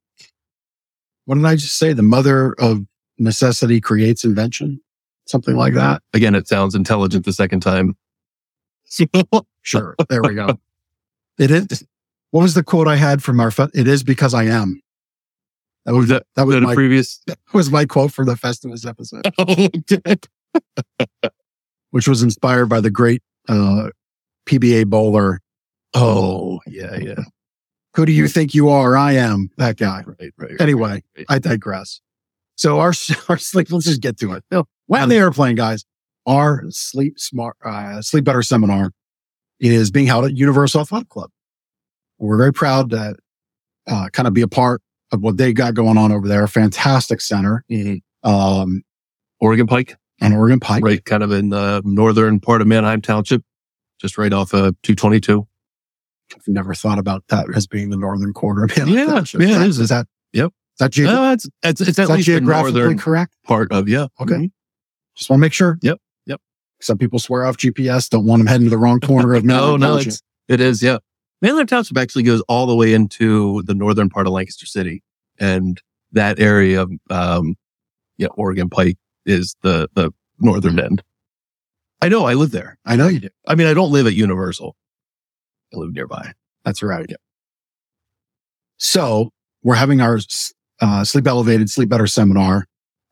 [1.25, 1.93] what did I just say?
[1.93, 2.81] The mother of
[3.19, 4.81] necessity creates invention,
[5.27, 6.03] something like that.
[6.15, 7.97] Again, it sounds intelligent the second time.
[9.63, 10.61] Sure, there we go.
[11.41, 11.85] It is.
[12.31, 13.51] What was the quote I had from our?
[13.75, 14.81] It is because I am.
[15.87, 17.23] That was that, that was the my previous.
[17.29, 19.25] that was my quote for the Festivus episode,
[21.91, 23.91] which was inspired by the great uh,
[24.47, 25.41] PBA bowler.
[25.95, 27.15] oh, yeah, yeah.
[27.95, 28.97] Who do you think you are?
[28.97, 30.03] I am that guy.
[30.05, 30.61] Right, right.
[30.61, 31.27] Anyway, right.
[31.29, 32.01] I digress.
[32.57, 32.93] So our
[33.29, 33.71] our sleep.
[33.71, 34.45] Let's just get to it.
[34.51, 35.85] No, When on the airplane, guys,
[36.27, 38.91] our sleep smart uh, sleep better seminar
[39.61, 41.31] is being held at Universal Athletic Club.
[42.19, 43.15] We're very proud to
[43.87, 46.47] uh, kind of be a part of what they got going on over there.
[46.49, 48.01] Fantastic center, Mhm.
[48.23, 48.83] um,
[49.41, 50.83] Oregon Pike, And Oregon Pike.
[50.85, 53.43] right, kind of in the northern part of Manheim Township,
[54.01, 55.47] just right off of 222.
[56.35, 59.41] I've never thought about that as being the northern quarter of Manhattan Yeah, Township.
[59.43, 59.79] yeah, it is.
[59.79, 60.49] Is that Yep.
[60.49, 63.35] Is that, geog- No, it's it's, it's is at that geographically correct?
[63.45, 64.09] part of yeah.
[64.21, 64.51] Okay.
[65.17, 65.79] Just want to make sure.
[65.83, 66.41] Yep, yep.
[66.83, 68.11] Some people swear off GPS.
[68.11, 70.83] Don't want them heading to the wrong corner of No, no, it's it is.
[70.83, 70.99] Yeah,
[71.43, 75.03] Manheim Township actually goes all the way into the northern part of Lancaster City,
[75.39, 75.81] and
[76.13, 77.57] that area, of, um,
[78.17, 81.03] yeah, Oregon Pike is the the northern end.
[82.01, 82.27] I know.
[82.27, 82.79] I live there.
[82.85, 83.29] I know you do.
[83.47, 84.77] I mean, I don't live at Universal.
[85.75, 86.33] I live nearby.
[86.65, 87.11] That's right.
[88.79, 89.31] So
[89.63, 90.19] we're having our
[90.81, 92.67] uh, sleep elevated, sleep better seminar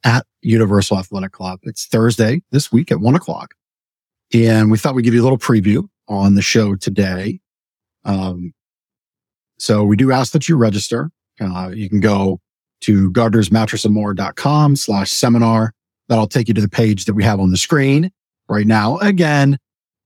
[0.04, 1.60] at Universal Athletic Club.
[1.62, 3.54] It's Thursday this week at one o'clock.
[4.32, 7.40] And we thought we'd give you a little preview on the show today.
[8.04, 8.52] Um,
[9.58, 11.10] so we do ask that you register.
[11.40, 12.40] Uh, you can go
[12.82, 15.72] to gardnersmattressandmore.com slash seminar.
[16.08, 18.10] That'll take you to the page that we have on the screen
[18.48, 18.98] right now.
[18.98, 19.58] Again,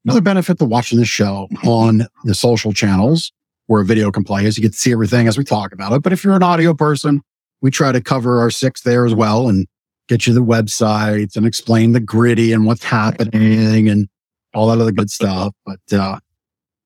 [0.04, 3.32] another benefit to watching the show on the social channels
[3.66, 5.92] where a video can play is you get to see everything as we talk about
[5.92, 6.02] it.
[6.02, 7.20] But if you're an audio person,
[7.60, 9.66] we try to cover our six there as well and
[10.08, 14.08] get you the websites and explain the gritty and what's happening and
[14.54, 15.52] all that other good stuff.
[15.66, 16.18] But, uh,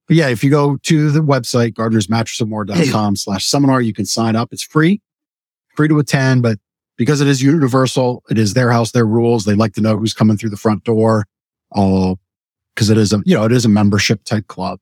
[0.08, 4.52] but yeah, if you go to the website, gardnersmattressandmore.com slash seminar, you can sign up.
[4.52, 5.00] It's free,
[5.76, 6.58] free to attend, but
[6.96, 9.44] because it is universal, it is their house, their rules.
[9.44, 11.26] They like to know who's coming through the front door.
[11.74, 12.16] Uh,
[12.76, 14.78] cause it is a, you know, it is a membership type club.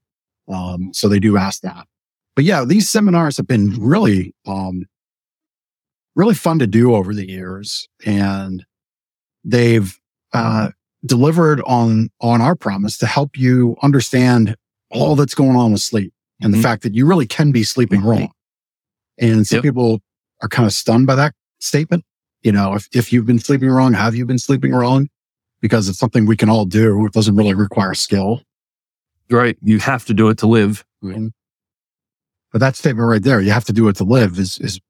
[0.49, 1.87] Um, so they do ask that.
[2.35, 4.87] But yeah, these seminars have been really, um,
[6.17, 8.65] really fun to do over the years and
[9.45, 9.97] they've,
[10.33, 10.71] uh,
[11.05, 14.57] delivered on, on our promise to help you understand
[14.91, 16.57] all that's going on with sleep and Mhm.
[16.59, 18.31] the fact that you really can be sleeping wrong.
[19.19, 19.63] And some Yep.
[19.65, 20.01] people
[20.43, 22.05] are kind of stunned by that statement.
[22.43, 25.09] You know, if, if you've been sleeping wrong, have you been sleeping wrong?
[25.61, 27.05] Because it's something we can all do.
[27.05, 28.43] It doesn't really require skill.
[29.31, 29.59] Right.
[29.63, 30.85] You have to do it to live.
[31.03, 34.81] But that statement right there, you have to do it to live is, is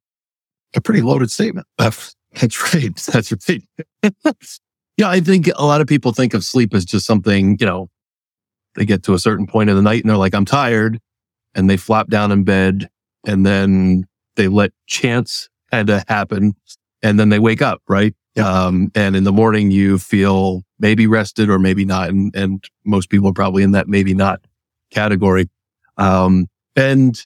[0.74, 1.66] a pretty loaded statement.
[1.78, 2.14] That's
[2.74, 2.94] right.
[3.12, 3.62] That's right.
[4.96, 5.08] yeah.
[5.08, 7.90] I think a lot of people think of sleep as just something, you know,
[8.76, 11.00] they get to a certain point of the night and they're like, I'm tired.
[11.54, 12.88] And they flop down in bed
[13.26, 14.06] and then
[14.36, 16.54] they let chance kind of happen
[17.02, 17.82] and then they wake up.
[17.88, 18.14] Right.
[18.36, 18.46] Yep.
[18.46, 22.10] Um, and in the morning you feel maybe rested or maybe not.
[22.10, 24.40] And, and most people are probably in that maybe not
[24.90, 25.48] category.
[25.96, 27.16] Um, and,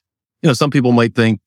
[0.41, 1.39] you know, some people might think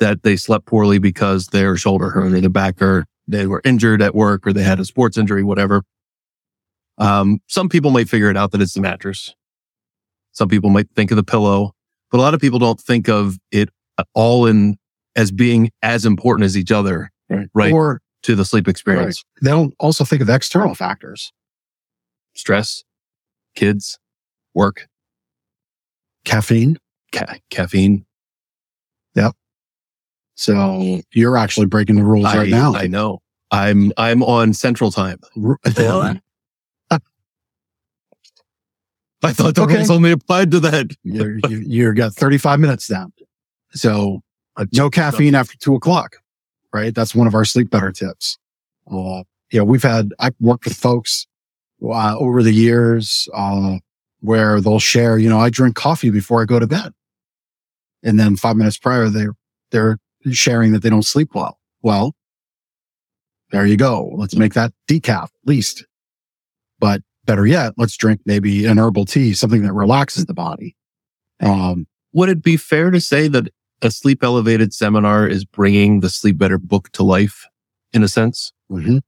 [0.00, 4.02] that they slept poorly because their shoulder hurt or their back hurt, they were injured
[4.02, 5.82] at work or they had a sports injury, whatever.
[6.98, 9.34] Um, some people might figure it out that it's the mattress.
[10.32, 11.72] Some people might think of the pillow,
[12.10, 13.70] but a lot of people don't think of it
[14.14, 14.76] all in
[15.16, 17.10] as being as important as each other,
[17.54, 17.72] right?
[17.72, 19.24] Or to the sleep experience.
[19.42, 21.32] they don't also think of external factors,
[22.34, 22.84] Stress,
[23.54, 23.98] kids,
[24.54, 24.86] work,
[26.24, 26.78] caffeine.
[27.12, 28.06] ca- caffeine.
[29.14, 29.32] Yep.
[30.34, 32.74] So you're actually breaking the rules I, right now.
[32.74, 33.22] I know.
[33.50, 35.18] I'm, I'm on central time.
[35.42, 35.58] R-
[39.22, 39.76] I thought the Okay.
[39.76, 40.90] rules only applied to that.
[41.02, 43.12] You're, you, you got 35 minutes down.
[43.72, 44.22] So
[44.72, 46.16] no caffeine after two o'clock,
[46.72, 46.94] right?
[46.94, 48.38] That's one of our sleep better tips.
[48.90, 51.26] Uh, you know, we've had, I've worked with folks,
[51.82, 53.78] uh, over the years, uh,
[54.20, 56.92] where they'll share, you know, I drink coffee before I go to bed.
[58.02, 59.34] And then five minutes prior, they're,
[59.70, 59.98] they're
[60.32, 61.58] sharing that they don't sleep well.
[61.82, 62.14] Well,
[63.50, 64.10] there you go.
[64.14, 65.84] Let's make that decaf at least.
[66.78, 70.74] But better yet, let's drink maybe an herbal tea, something that relaxes the body.
[71.40, 73.48] Um, Would it be fair to say that
[73.82, 77.46] a sleep elevated seminar is bringing the sleep better book to life
[77.92, 78.52] in a sense?
[78.70, 79.02] mhm.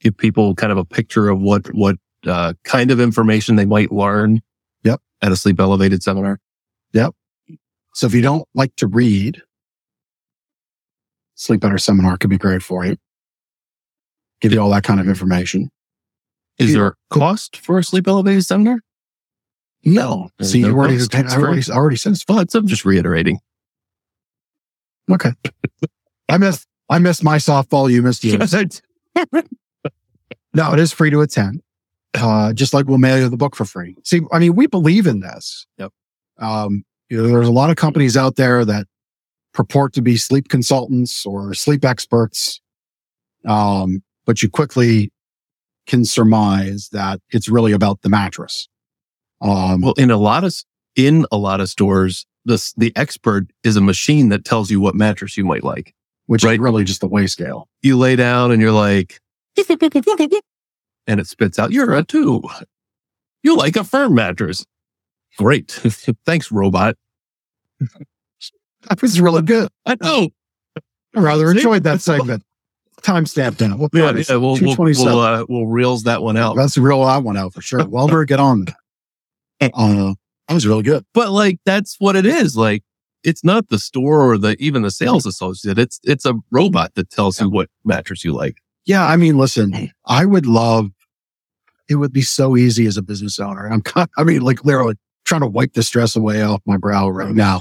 [0.00, 3.92] Give people kind of a picture of what, what, uh, kind of information they might
[3.92, 4.40] learn
[4.84, 5.00] Yep.
[5.20, 6.40] At a sleep elevated seminar.
[6.92, 7.14] Yep.
[7.94, 9.42] So if you don't like to read,
[11.34, 12.96] Sleep Better Seminar could be great for you.
[14.40, 15.70] Give you all that kind of information.
[16.58, 18.80] Is there a cost for a sleep elevated seminar?
[19.84, 20.30] No.
[20.38, 20.96] There's See, no you already.
[20.96, 22.46] I already, already said it's fun.
[22.46, 23.40] But I'm just reiterating.
[25.10, 25.30] Okay.
[26.28, 27.90] I missed, I missed my softball.
[27.90, 28.54] You missed yours.
[30.56, 31.60] No, it is free to attend.
[32.14, 33.94] Uh, just like we'll mail you the book for free.
[34.04, 35.66] See, I mean, we believe in this.
[35.76, 35.92] Yep.
[36.38, 38.86] Um, you know, there's a lot of companies out there that
[39.52, 42.62] purport to be sleep consultants or sleep experts.
[43.44, 45.12] Um, but you quickly
[45.86, 48.68] can surmise that it's really about the mattress.
[49.40, 50.54] Um, Well, in a lot of
[50.94, 54.94] in a lot of stores, the the expert is a machine that tells you what
[54.94, 55.94] mattress you might like.
[56.26, 56.54] which right.
[56.54, 57.68] is really just the way scale.
[57.82, 59.20] You lay down and you're like,
[61.06, 61.70] and it spits out.
[61.72, 62.42] You're a two.
[63.42, 64.66] You like a firm mattress.
[65.38, 65.70] Great.
[66.26, 66.96] Thanks, robot.
[68.88, 69.68] That was really good.
[69.84, 70.30] I know.
[71.14, 72.42] I rather enjoyed that segment.
[73.02, 73.78] Timestamp in it.
[73.78, 74.28] We'll, Yeah, promise.
[74.30, 76.56] yeah we'll we'll we'll, uh, we'll reels that one out.
[76.56, 77.84] That's the real I one out for sure.
[77.88, 78.64] Welder, get on
[79.60, 79.70] that.
[79.74, 80.14] Uh,
[80.48, 81.04] that was really good.
[81.14, 82.56] But like that's what it is.
[82.56, 82.82] Like
[83.22, 85.78] it's not the store or the even the sales associate.
[85.78, 88.56] It's it's a robot that tells you what mattress you like.
[88.86, 90.90] Yeah, I mean, listen, I would love.
[91.88, 93.66] It would be so easy as a business owner.
[93.68, 97.08] I'm, kind- I mean, like literally trying to wipe the stress away off my brow
[97.08, 97.60] right now.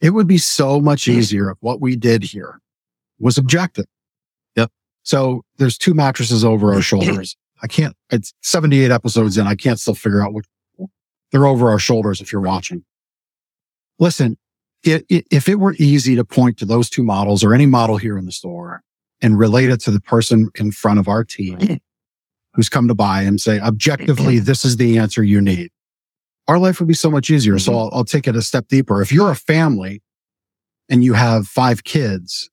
[0.00, 2.60] It would be so much easier if what we did here
[3.18, 3.86] was objective.
[5.04, 7.36] So there's two mattresses over our shoulders.
[7.62, 7.94] I can't.
[8.10, 9.46] It's 78 episodes in.
[9.46, 10.44] I can't still figure out what
[11.30, 12.20] they're over our shoulders.
[12.20, 12.84] If you're watching,
[13.98, 14.36] listen.
[14.86, 17.96] i i if it were easy to point to those two models or any model
[17.96, 18.82] here in the store
[19.22, 21.80] and relate it to the person in front of our team
[22.54, 25.70] who's come to buy and say, objectively, this is the answer you need.
[26.46, 27.58] Our life would be so much easier.
[27.58, 27.78] So mm-hmm.
[27.78, 29.02] I'll, I'll take it a step deeper.
[29.02, 30.02] If you're a family
[30.88, 32.50] and you have five kids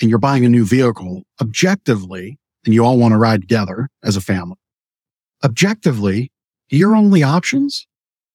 [0.00, 4.16] and you're buying a new vehicle, objectively, and you all want to ride together as
[4.16, 4.56] a family,
[5.44, 6.30] objectively,
[6.70, 7.86] your only options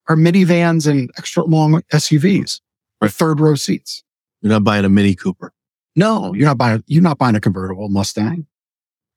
[0.10, 2.60] are minivans and extra long SUVs
[3.02, 4.04] or third row seats.
[4.42, 5.54] You're not buying a Mini Cooper.
[5.96, 8.48] No, you're not buying, you're not buying a convertible Mustang.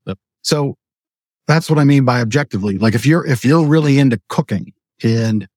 [0.07, 0.19] Yep.
[0.43, 0.77] So
[1.47, 2.79] that's what I mean by objectively.
[2.79, 5.49] Like if you're, if you're really into cooking and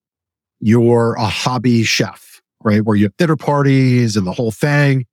[0.59, 2.83] you're a hobby chef, right?
[2.83, 5.05] Where you have dinner parties and the whole thing,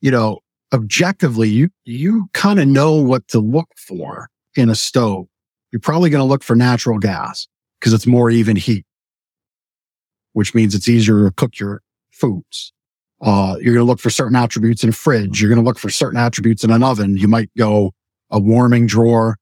[0.00, 0.40] you know,
[0.72, 5.26] objectively, you, you kind of know what to look for in a stove.
[5.70, 7.46] You're probably going to look for natural gas
[7.78, 8.84] because it's more even heat,
[10.32, 12.72] which means it's easier to cook your foods.
[13.20, 15.40] Uh, you're going to look for certain attributes in a fridge.
[15.40, 17.16] You're going to look for certain attributes in an oven.
[17.16, 17.92] You might go
[18.30, 19.36] a warming drawer,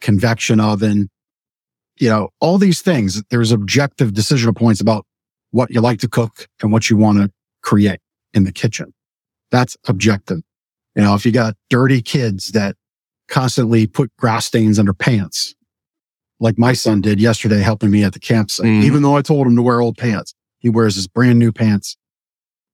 [0.00, 1.08] convection oven,
[1.98, 3.22] you know, all these things.
[3.30, 5.04] There's objective decisional points about
[5.50, 7.30] what you like to cook and what you want to
[7.62, 8.00] create
[8.32, 8.92] in the kitchen.
[9.50, 10.40] That's objective.
[10.94, 12.76] You know, if you got dirty kids that
[13.28, 15.54] constantly put grass stains under pants,
[16.40, 18.84] like my son did yesterday, helping me at the campsite, Mhm.
[18.84, 21.96] even though I told him to wear old pants, he wears his brand new pants,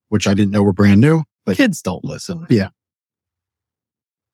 [0.09, 1.25] which I didn't know were brand new.
[1.47, 2.47] But Kids don't listen.
[2.49, 2.69] Yeah.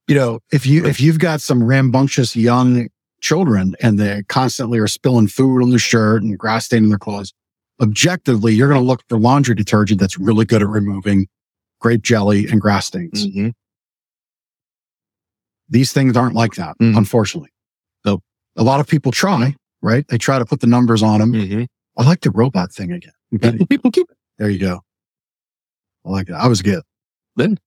[0.09, 2.89] You know, if you if you've got some rambunctious young
[3.21, 6.99] children and they constantly are spilling food on their shirt and grass stain in their
[6.99, 7.33] clothes,
[7.81, 11.29] objectively, you're going to look for laundry detergent that's really good at removing
[11.81, 13.27] grape jelly and grass stains.
[13.27, 13.53] Mhm.
[15.69, 16.97] These things aren't like that, Mhm.
[16.97, 17.51] unfortunately.
[18.05, 18.23] So
[18.57, 20.07] A lot of people try, right?
[20.09, 21.33] They try to put the numbers on them.
[21.33, 21.67] Mhm.
[21.97, 23.13] I like the robot thing again.
[23.31, 24.17] People, people keep it.
[24.39, 24.81] There you go.
[26.05, 26.41] I like that.
[26.41, 26.83] I was good.
[27.37, 27.59] Then.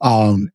[0.00, 0.50] Um,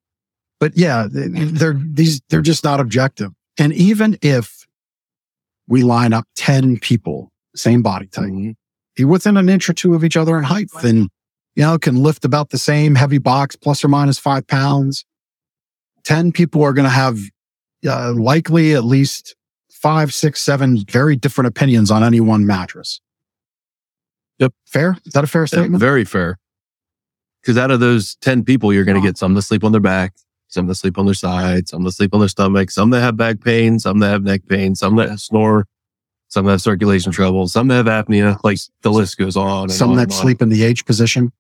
[0.60, 3.32] but yeah, they- they're these, they're just not objective.
[3.58, 4.68] And even if
[5.68, 8.56] we line up 10 people, same body type, Mhm.
[8.96, 11.10] be within an inch or two of each other in height and,
[11.58, 15.04] you know, can lift about the same heavy box, plus or minus five pounds.
[16.04, 17.18] 10 people are going to have
[17.84, 19.36] uh, likely at least
[19.72, 23.02] five, six, seven very different opinions on any one mattress.
[24.38, 24.54] Yep.
[24.68, 24.98] Fair?
[25.04, 25.80] Is that a fair Yeah, statement?
[25.80, 26.38] very fair.
[27.42, 29.82] Because out of those 10 people, you're going to get some that sleep on their
[29.82, 30.14] back,
[30.50, 33.18] some that sleep on their side, some that sleep on their stomach, some that have
[33.18, 35.66] back pain, some that have neck pain, some that snore,
[36.28, 38.38] some that have circulation trouble, some that have apnea.
[38.44, 39.70] Like the list goes on.
[39.70, 40.18] Some on that and on.
[40.20, 41.32] sleep in the H position.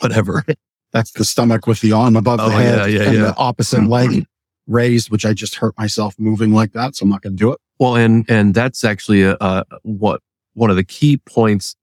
[0.00, 0.44] Whatever.
[0.92, 3.22] That's the stomach with the arm above Oh, the head yeah, yeah, and yeah.
[3.26, 4.24] the opposite leg
[4.66, 6.96] raised, which I just hurt myself moving like that.
[6.96, 7.58] So I'm not going to do it.
[7.78, 10.20] Well, and and that's actually a, uh what
[10.54, 11.76] one of the key points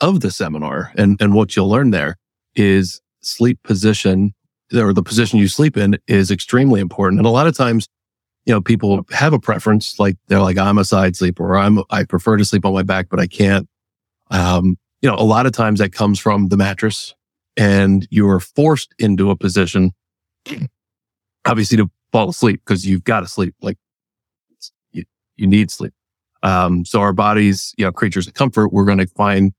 [0.00, 2.16] of the seminar, and and what you'll learn there
[2.54, 4.32] is sleep position
[4.74, 7.18] or the position you sleep in is extremely important.
[7.20, 7.88] And a lot of times,
[8.46, 11.80] you know, people have a preference, like they're like, I'm a side sleeper, or I'm
[11.90, 13.68] I prefer to sleep on my back, but I can't
[14.30, 17.14] Um, you know, a lot of times that comes from the mattress
[17.56, 19.92] and you're forced into a position,
[21.44, 23.54] obviously to fall asleep because you've got to sleep.
[23.60, 23.78] Like
[24.92, 25.04] you,
[25.36, 25.92] you need sleep.
[26.42, 29.52] Um, so our bodies, you know, creatures of comfort, we're going to find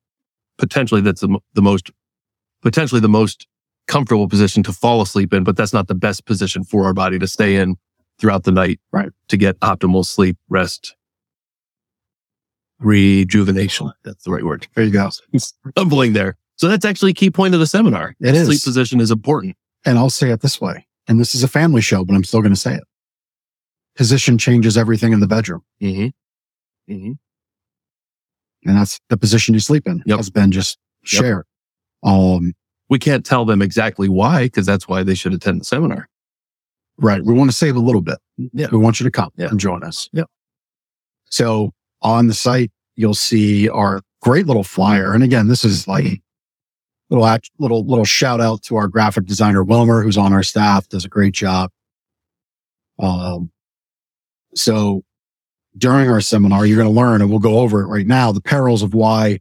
[0.58, 1.92] potentially that's the, the most,
[2.62, 3.48] potentially the most
[3.88, 7.20] comfortable position to fall asleep in, but that's not the best position for our body
[7.20, 7.76] to stay in
[8.20, 8.80] throughout the night.
[8.92, 9.10] Right.
[9.30, 10.96] To get optimal sleep, rest,
[12.80, 13.92] rejuvenation.
[14.04, 14.68] That's the right word.
[14.76, 15.10] There you go.
[15.38, 16.38] Stumbling there.
[16.56, 18.16] So that's actually a key point of the seminar.
[18.20, 18.46] It is.
[18.48, 19.56] Sleep position is important.
[19.86, 20.88] And I'll say it this way.
[21.08, 22.84] And this is a family show, but I'm still going to say it.
[23.96, 25.64] Position changes everything in the bedroom.
[25.82, 26.94] Mm-hmm.
[26.94, 27.12] Mm-hmm.
[28.70, 30.18] And that's the position you sleep in Yep.
[30.18, 30.78] has been just
[31.12, 31.22] Yep.
[31.24, 31.46] shared.
[32.04, 32.54] Um,
[32.90, 36.08] We can't tell them exactly why, because that's why they should attend the seminar.
[37.00, 37.24] right.
[37.26, 38.20] We want to save a little bit.
[38.38, 38.68] Yeah.
[38.72, 39.48] We want you to come Yeah.
[39.50, 40.10] and join us.
[40.14, 40.28] Yep.
[41.26, 41.72] So
[42.04, 45.14] on the site, you'll see our great little flyer.
[45.14, 46.22] And again, this is like
[47.14, 50.90] little, act- little, little shout out to our graphic designer, Wilmer, who's on our staff,
[50.90, 51.70] does a great job.
[52.98, 53.52] Um,
[54.56, 55.04] so
[55.78, 58.42] during our seminar, you're going to learn and we'll go over it right now, the
[58.42, 59.40] perils of why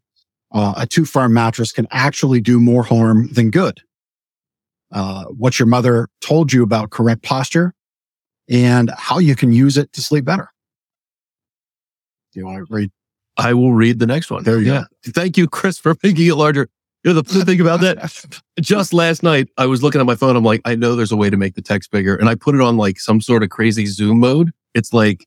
[0.53, 3.81] uh, a too firm mattress can actually do more harm than good.
[4.91, 7.73] Uh, what your mother told you about correct posture
[8.51, 10.51] and how you can use it to sleep better.
[12.35, 12.91] Do you want to read?
[13.39, 14.43] I will read the next one.
[14.43, 14.85] There you yeah.
[15.07, 16.69] Thank you, Chris, for making it larger.
[17.05, 18.25] You know, the, the thing about that,
[18.61, 20.37] just last night, I was looking at my phone.
[20.37, 22.15] I'm like, I know there's a way to make the text bigger.
[22.15, 24.53] And I put it on like some sort of crazy zoom mode.
[24.75, 25.27] It's like,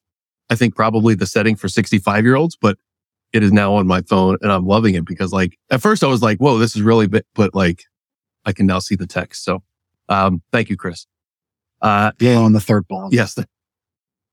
[0.50, 2.78] I think probably the setting for 65 year olds, but
[3.34, 6.08] it is now on my phone and I'm loving it because like at first I
[6.08, 7.84] was like, whoa, this is really big, but like
[8.46, 9.44] I can now see the text.
[9.44, 9.62] So,
[10.08, 11.08] um, thank you, Chris.
[11.82, 13.10] Uh, Yeah, on the third ball.
[13.12, 13.34] Yes.
[13.34, 13.48] the-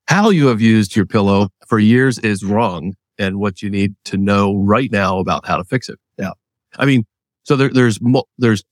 [0.06, 4.16] How you have used your pillow for years is wrong and what you need to
[4.16, 5.98] know right now about how to fix it.
[6.18, 6.32] Yeah.
[6.78, 7.04] I mean,
[7.44, 7.98] so there, there's,
[8.38, 8.64] there's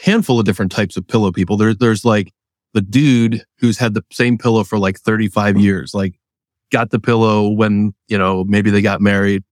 [0.00, 1.56] handful of different types of pillow people.
[1.56, 2.32] There, there's like
[2.74, 5.62] the dude who's had the same pillow for like 35 mm-hmm.
[5.62, 6.18] years, like
[6.70, 9.42] got the pillow when, you know, maybe they got married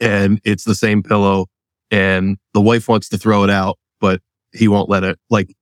[0.00, 1.46] and it's the same pillow
[1.90, 4.20] and the wife wants to throw it out, but
[4.52, 5.18] he won't let it.
[5.30, 5.54] Like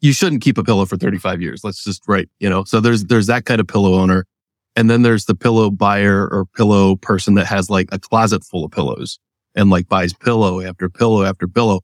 [0.00, 1.62] you shouldn't keep a pillow for 35 years.
[1.62, 2.64] Let's just right, you know.
[2.64, 4.26] So there's there's that kind of pillow owner.
[4.74, 8.64] And then there's the pillow buyer or pillow person that has like a closet full
[8.64, 9.18] of pillows
[9.54, 11.80] and like buys pillow after pillow after pillow.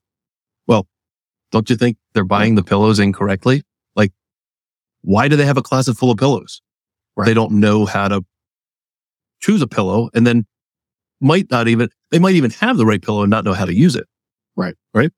[0.66, 0.86] Well,
[1.52, 3.62] don't you think they're buying the pillows incorrectly?
[3.96, 4.12] Like
[5.02, 6.62] why do they have a closet full of pillows?
[7.16, 7.26] Right.
[7.26, 8.22] They don't know how to
[9.40, 10.46] choose a pillow and then
[11.20, 13.74] might not even they might even have the right pillow and not know how to
[13.74, 14.06] use it.
[14.56, 14.74] Right.
[14.94, 15.10] Right.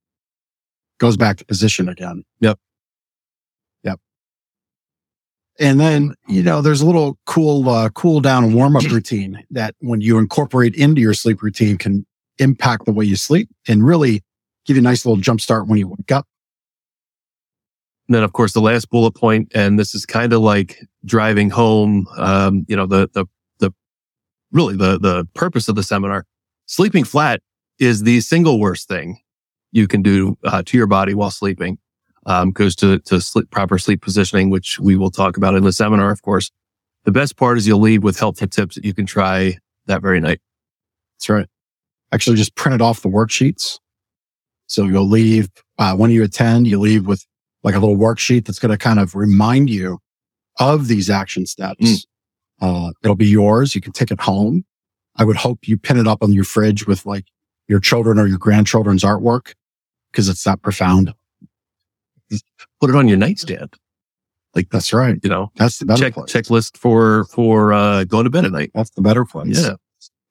[0.99, 2.25] Goes back to position again.
[2.41, 2.59] Yep.
[3.85, 4.01] Yep.
[5.59, 9.75] And then, you know, there's a little cool, uh, cool down warm up routine that
[9.81, 12.07] when you incorporate into your sleep routine can
[12.41, 14.23] impact the way you sleep and really
[14.67, 16.27] give you a nice little jump start when you wake up.
[18.09, 21.49] And then, of course, the last bullet point, and this is kind of like driving
[21.49, 22.07] home.
[22.17, 23.27] Um, you know, the the
[23.61, 23.73] the
[24.51, 26.27] really the the purpose of the seminar.
[26.67, 27.41] Sleeping flat
[27.79, 29.21] is the single worst thing
[29.71, 31.79] you can do uh, to your body while sleeping.
[32.27, 35.73] Um, goes to to sleep, proper sleep positioning, which we will talk about in the
[35.73, 36.51] seminar, of course.
[37.05, 40.21] The best part is you'll leave with helpful tips that you can try that very
[40.21, 40.41] night.
[41.15, 41.47] That's right.
[42.13, 43.79] Actually, just printed off the worksheets.
[44.67, 47.25] So you'll leave, uh, when you attend, you leave with
[47.63, 49.99] like a little worksheet that's going to kind of remind you
[50.59, 52.07] of these action steps.
[52.61, 53.75] Uh, it'll be yours.
[53.75, 54.65] You can take it home.
[55.17, 57.25] I would hope you pin it up on your fridge with like
[57.69, 59.55] your children or your grandchildren's artwork
[60.13, 61.13] because it's that profound.
[62.81, 63.75] Put it on your nightstand.
[64.55, 65.19] Like That's right.
[65.23, 66.33] you know, That's the better check place.
[66.33, 68.71] checklist for for uh, going to bed at night.
[68.75, 69.63] That's the better place.
[69.63, 69.75] Yeah.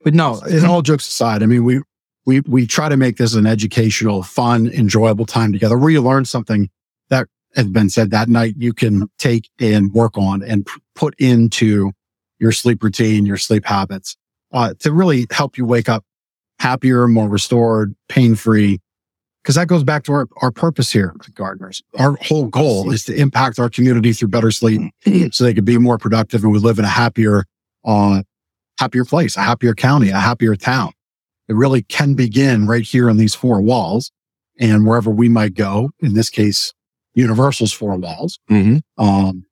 [0.01, 1.81] But no, in all jokes aside, I mean, we,
[2.25, 6.25] we, we try to make this an educational, fun, enjoyable time together where you learn
[6.25, 6.69] something
[7.09, 11.91] that has been said that night you can take and work on and put into
[12.39, 14.15] your sleep routine, your sleep habits,
[14.53, 16.05] uh, to really help you wake up
[16.59, 18.79] happier, more restored, pain free.
[19.43, 21.81] Cause that goes back to our, our purpose here at Gardners.
[21.97, 24.93] Our whole goal is to impact our community through better sleep
[25.31, 27.45] so they can be more productive and we live in a happier,
[27.85, 28.23] uh,
[28.79, 30.93] happier place, a happier county, a happier town.
[31.47, 34.11] It really can begin right here in these four walls
[34.59, 35.91] and wherever we might go.
[35.99, 36.73] In this case,
[37.13, 38.39] Universal's four walls.
[38.49, 39.03] Mm-hmm.
[39.03, 39.45] Um,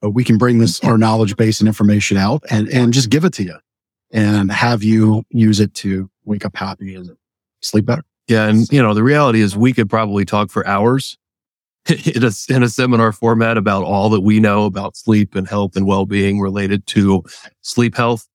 [0.00, 3.24] but we can bring this, our knowledge base and information out and, and just give
[3.24, 3.56] it to you
[4.12, 7.10] and have you use it to wake up happy and
[7.60, 8.04] sleep better.
[8.28, 11.18] Yeah, and you know the reality is we could probably talk for hours
[11.88, 15.76] in a in a seminar format about all that we know about sleep and health
[15.76, 17.22] and well being related to
[17.60, 18.26] sleep health.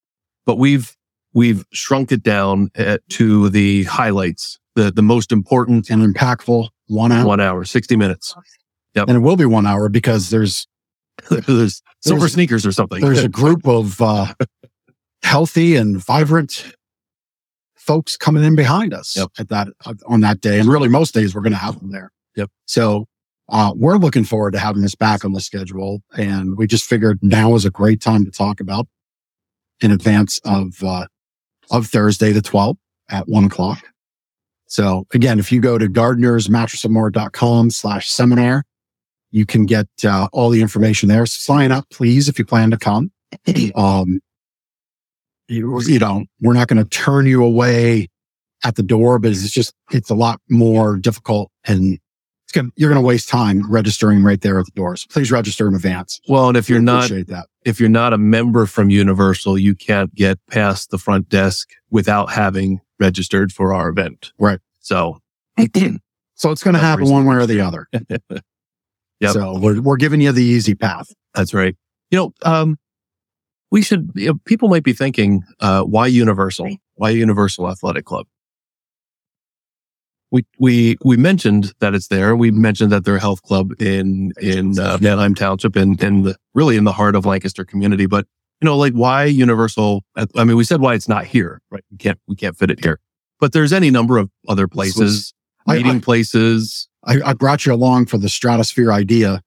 [0.46, 0.96] But we've
[1.32, 7.12] we've shrunk it down uh, to the highlights, the, the most important and impactful one
[7.12, 7.24] hour.
[7.26, 8.34] one hour, 60 minutes.
[8.96, 10.66] And it will be one hour because there's
[11.30, 13.00] There's silver There's- sneakers or something.
[13.00, 14.32] there's a group of uh,
[15.22, 16.74] healthy and vibrant
[17.76, 19.28] folks coming in behind us Yep.
[19.38, 19.68] at that
[20.06, 20.58] on that day.
[20.58, 22.10] And really, most days we're going to have them there.
[22.36, 22.50] Yep.
[22.66, 23.06] So
[23.50, 27.18] uh, we're looking forward to having this back on the schedule, and we just figured
[27.22, 28.86] now is a great time to talk about
[29.80, 31.06] in advance of uh,
[31.70, 32.76] of Thursday the 12th
[33.08, 33.82] at one o'clock.
[34.66, 38.64] So again, if you go to gardnersmattressandmore.com slash seminar,
[39.32, 41.26] you can get uh, all the information there.
[41.26, 43.10] So Sign up, please, if you plan to come.
[43.74, 44.20] Um,
[45.48, 48.08] you, you know, we're not going to turn you away
[48.62, 51.98] at the door, but it's just, it's a lot more difficult and
[52.52, 55.06] gonna, you're going to waste time registering right there at the doors.
[55.10, 56.20] Please register in advance.
[56.28, 57.46] well, and if you're not, that.
[57.64, 62.30] if you're not a member from Universal, you can't get past the front desk without
[62.30, 64.32] having registered for our event.
[64.38, 64.60] Right.
[64.80, 65.18] So
[66.40, 67.86] So it's going to happen one way or the other.
[69.20, 69.32] yeah.
[69.32, 71.12] So we're, we're giving you the easy path.
[71.34, 71.76] That's right.
[72.10, 72.78] You know, um,
[73.70, 76.78] we should, you know, people might be thinking, uh, why Universal?
[76.94, 78.26] Why Universal Athletic Club?
[80.32, 82.36] We, we, we mentioned that it's there.
[82.36, 86.76] We mentioned that they're health club in, in, uh, Manheim Township and, and the, really
[86.76, 88.06] in the heart of Lancaster community.
[88.06, 88.26] But,
[88.60, 90.04] you know, like why Universal?
[90.16, 91.82] I mean, we said why it's not here, right?
[91.90, 93.00] We can't, we can't fit it here,
[93.40, 95.34] but there's any number of other places,
[95.66, 96.88] I- meeting I- places.
[97.04, 99.42] I, I brought you along for the stratosphere idea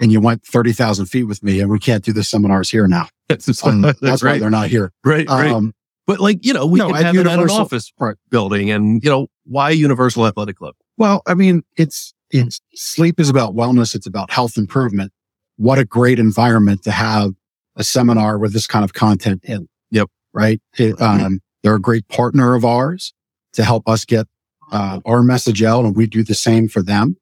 [0.00, 3.08] and you went 30,000 feet with me and we can't do the seminars here now.
[3.64, 4.40] Um, that's That's why right.
[4.40, 4.90] they're not here.
[5.04, 5.28] Right.
[5.28, 5.50] Right.
[5.50, 5.74] Um,
[6.06, 8.16] But like, you know, we No, can have it at an office right.
[8.30, 10.74] building and, you know, why Universal Athletic Club?
[10.96, 13.94] Well, I mean, it's, it's sleep is about wellness.
[13.94, 15.12] It's about health improvement.
[15.56, 17.32] What a great environment to have
[17.76, 19.68] a seminar with this kind of content in.
[19.90, 20.08] Yep.
[20.34, 20.60] Right.
[20.76, 23.14] It, um, they're a great partner of ours
[23.54, 24.26] to help us get,
[24.70, 27.16] uh, our message out and we do the same for them.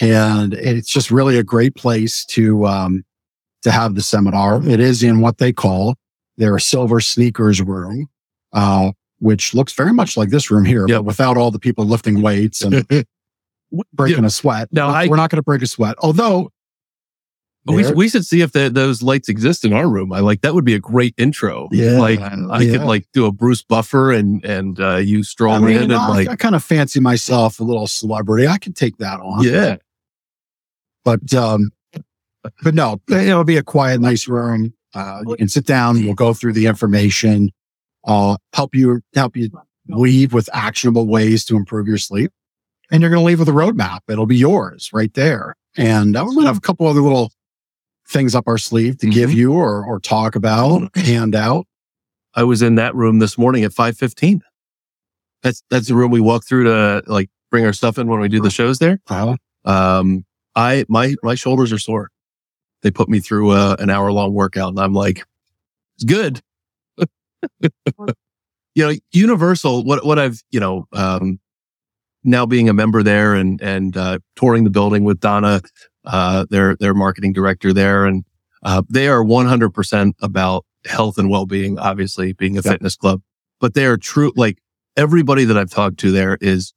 [0.00, 3.04] And it's just really a great place to, um,
[3.62, 4.64] to have the seminar.
[4.66, 5.96] It is in what they call
[6.36, 8.06] their silver sneakers room,
[8.52, 10.98] uh, which looks very much like this room here, Yep.
[10.98, 12.86] but without all the people lifting weights and
[13.92, 14.68] breaking a sweat.
[14.72, 15.96] Now, I- we're not going to break a sweat.
[15.98, 16.50] Although
[17.66, 20.10] we, we should see if the, those lights exist in our room.
[20.10, 21.68] I like, that would be a great intro.
[21.70, 21.98] Yeah.
[21.98, 22.78] Like I Yeah.
[22.78, 25.92] could like do a Bruce Buffer and, and, uh, you stroll I mean, in and
[25.94, 28.46] I, like, I kind of fancy myself a little celebrity.
[28.48, 29.42] I could take that on.
[29.44, 29.76] yeah,
[31.04, 31.70] But, um,
[32.62, 34.72] but no, it'll be a quiet, nice room.
[34.94, 36.02] Uh, you can sit down.
[36.04, 37.50] We'll go through the information.
[38.08, 39.50] I'll help you, help you
[39.88, 42.32] leave with actionable ways to improve your sleep.
[42.90, 44.00] And you're going to leave with a roadmap.
[44.08, 45.54] It'll be yours right there.
[45.76, 47.30] And uh, going to have a couple other little
[48.08, 51.66] things up our sleeve to give you or, or talk about, hand out.
[52.34, 54.40] I was in that room this morning at 515.
[55.42, 58.28] That's, that's the room we walk through to like bring our stuff in when we
[58.28, 59.00] do the shows there.
[59.10, 60.24] Well, Um,
[60.56, 62.10] I, my, my shoulders are sore.
[62.82, 65.24] They put me through a, an hour long workout and I'm like,
[65.96, 66.40] it's good.
[67.60, 71.38] you know, Universal, what, what I've, you know, um,
[72.24, 75.60] now being a member there and, and, uh, touring the building with Donna,
[76.04, 78.04] uh, their, their marketing director there.
[78.06, 78.24] And,
[78.62, 82.64] uh, they are 100% about health and well-being, obviously being a Yep.
[82.64, 83.22] fitness club,
[83.60, 84.32] but they are true.
[84.36, 84.58] Like
[84.96, 86.72] everybody that I've talked to there is,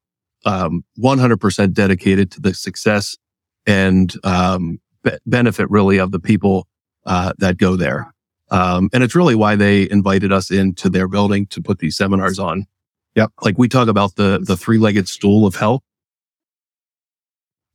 [0.45, 3.17] um, 100% dedicated to the success
[3.65, 6.67] and, um, be- benefit really of the people,
[7.05, 8.13] uh, that go there.
[8.51, 12.37] Um, and it's really why they invited us into their building to put these seminars
[12.37, 12.67] on.
[13.15, 13.31] Yep.
[13.41, 15.81] Like we talk about the, the three-legged stool of health,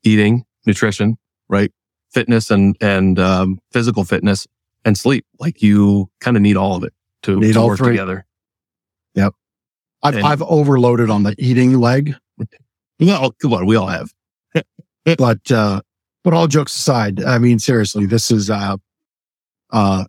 [0.05, 1.17] eating, nutrition,
[1.49, 1.73] right?
[2.13, 4.47] Fitness and, and, um, physical fitness
[4.85, 5.27] and sleep.
[5.41, 7.93] Like you kind of need all of it to, Need to all work three.
[7.93, 8.25] together.
[10.03, 12.15] I've, And- I've overloaded on the eating leg,
[13.01, 13.67] Well, come on.
[13.67, 14.13] We all have.
[15.19, 15.81] but, uh,
[16.23, 18.77] but all jokes aside, I mean, seriously, this is, uh,
[19.71, 20.05] uh,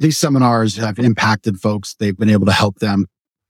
[0.00, 1.94] these seminars have impacted folks.
[1.94, 3.06] They've been able to help them,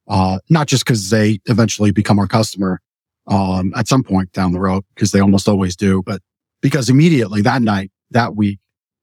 [0.08, 2.80] uh, not just because they eventually become our customer,
[3.28, 6.20] um, at some point down the road, because they almost always do, but
[6.60, 8.58] because immediately that night, that week,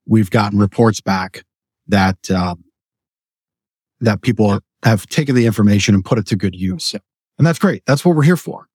[0.05, 1.43] we've gotten reports back
[1.87, 2.65] that, um,
[4.01, 6.93] that people have taken the information and put it to good use.
[7.37, 7.83] And that's great.
[7.85, 8.67] That's what we're here for.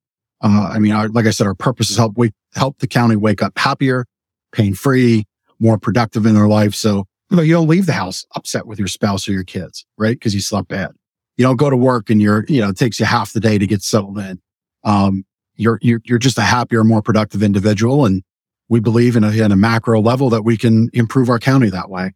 [0.43, 3.17] Uh, I mean, our, like I said, our purpose is help we help the county
[3.17, 4.07] wake up happier,
[4.51, 5.25] pain free,
[5.61, 6.75] more productive in their life.
[6.75, 10.21] So, you you don't leave the house upset with your spouse or your kids, right?
[10.21, 10.91] Cause you slept bad.
[11.37, 13.59] You don't go to work and you're, you know, it takes you half the day
[13.59, 14.41] to get settled in.
[14.85, 15.25] Um,
[15.55, 18.05] you're, you're, you're just a happier, more productive individual.
[18.05, 18.23] And
[18.69, 21.89] we believe in a, in a macro level that we can improve our county that
[21.89, 22.13] way.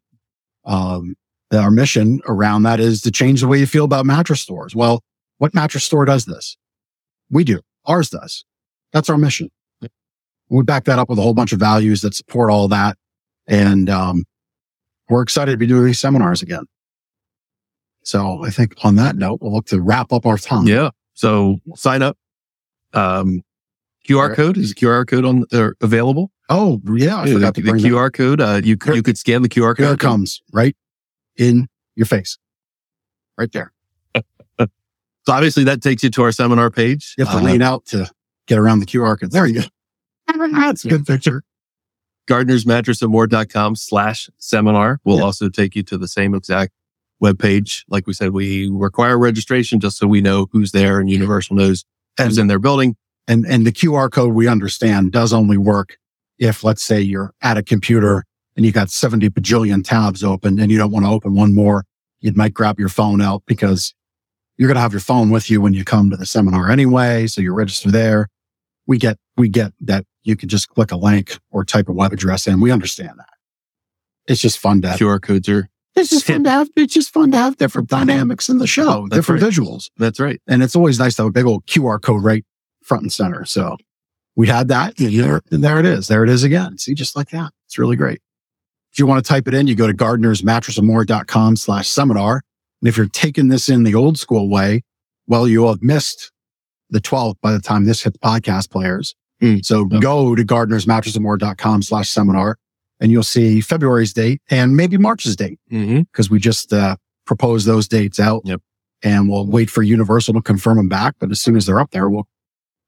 [0.64, 1.14] Um,
[1.52, 4.74] our mission around that is to change the way you feel about mattress stores.
[4.74, 5.02] Well,
[5.38, 6.56] what mattress store does this?
[7.30, 7.60] We do.
[7.84, 8.44] Ours does.
[8.92, 9.50] That's our mission.
[10.48, 12.96] We back that up with a whole bunch of values that support all that.
[13.46, 14.24] And, um,
[15.08, 16.64] we're excited to be doing these seminars again.
[18.02, 20.66] So I think on that note, we'll look to wrap up our time.
[20.66, 20.90] Yeah.
[21.14, 22.16] So sign up.
[22.92, 23.42] Um,
[24.08, 24.36] QR Right.
[24.36, 26.30] code is QR code on uh, available.
[26.48, 27.16] Oh, yeah.
[27.16, 27.88] I Yeah, forgot the, the bring that.
[27.88, 28.40] QR code.
[28.40, 29.84] Uh, you Here- you could scan the QR code.
[29.86, 30.76] Here it comes right
[31.36, 32.38] in your face.
[33.36, 33.72] Right there.
[35.28, 37.16] So obviously that takes you to our seminar page.
[37.18, 38.08] You have to Uh, lean out to
[38.46, 39.32] get around the QR code.
[39.32, 39.66] There you go.
[40.52, 41.42] That's a good picture.
[42.26, 45.24] gardnersmattressandmore.com slash seminar will Yeah.
[45.24, 46.72] also take you to the same exact
[47.22, 47.84] webpage.
[47.88, 51.84] Like we said, we require registration just so we know who's there and Universal knows
[52.18, 52.96] who's And, in their building.
[53.28, 55.96] and, and the QR code we understand does only work
[56.38, 58.24] if, let's say you're at a computer
[58.56, 61.84] and you got 70 bajillion tabs open and you don't want to open one more.
[62.20, 63.94] You might grab your phone out because
[64.58, 67.26] you're going to have your phone with you when you come to the seminar anyway.
[67.26, 68.28] So you register there.
[68.86, 72.12] We get, we get that you can just click a link or type a web
[72.12, 72.60] address in.
[72.60, 73.28] We understand that.
[74.26, 76.68] It's just fun to have QR codes are, It's just fun to have.
[76.76, 79.52] It's just fun to have different dynamics in the show, That's different right.
[79.52, 80.40] visuals, that's right.
[80.48, 82.44] and it's always nice to have a big old QR code right
[82.82, 83.44] front and center.
[83.44, 83.76] So
[84.34, 86.08] we had that, and there, and there it is.
[86.08, 86.76] There it is again.
[86.78, 87.52] See, just like that.
[87.66, 88.20] It's really great.
[88.92, 92.42] If you want to type it in, you go to gardnersmattressandmore.com slash seminar.
[92.82, 94.82] And if you're taking this in the old school way,
[95.26, 96.32] well, you will have missed
[96.90, 99.14] the 12th by the time this hits podcast players.
[99.42, 99.64] Mm.
[99.64, 102.58] So go to gardnersmattressandmore.com slash seminar
[103.00, 106.00] and you'll see February's date and maybe March's date Mm-hmm.
[106.10, 108.42] because we just uh, proposed those dates out.
[108.44, 108.60] Yep.
[109.02, 111.16] And we'll wait for Universal to confirm them back.
[111.18, 112.26] But as soon as they're up there, we'll,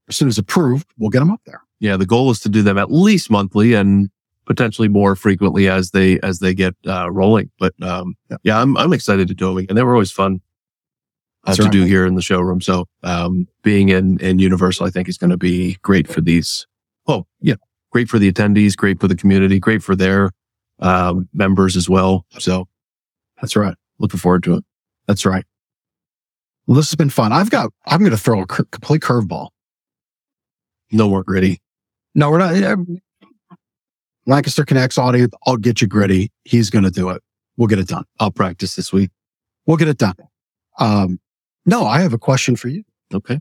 [0.08, 1.60] as soon as approved, we'll get them up there.
[1.80, 1.96] Yeah.
[1.98, 4.08] The goal is to do them at least monthly and
[4.46, 7.50] potentially more frequently as they, as they get, uh, rolling.
[7.58, 8.40] But, um, Yep.
[8.44, 10.40] yeah, I'm, I'm excited to do them and they were always fun.
[11.44, 12.60] Uh, to do here in the showroom.
[12.60, 16.66] So, um, being in, in Universal, I think is going to be great for these.
[17.06, 17.54] Oh, yeah.
[17.90, 20.30] Great for the attendees, great for the community, great for their,
[20.80, 22.26] um, members as well.
[22.38, 22.68] So
[23.40, 23.74] That's right.
[23.98, 24.64] looking forward to it.
[25.06, 25.44] That's right.
[26.66, 27.32] Well, this has been fun.
[27.32, 29.48] I've got, I'm going to throw a cur- complete curveball.
[30.92, 31.62] No more gritty.
[32.14, 32.56] No, we're not.
[32.56, 32.74] yeah.
[34.26, 35.32] Lancaster Connects audience.
[35.46, 36.30] I'll get you gritty.
[36.44, 37.22] He's going to do it.
[37.56, 38.04] We'll get it done.
[38.20, 39.10] I'll practice this week.
[39.66, 40.16] We'll get it done.
[40.78, 41.18] Um,
[41.66, 42.84] no, I have a question for you.
[43.12, 43.40] Okay.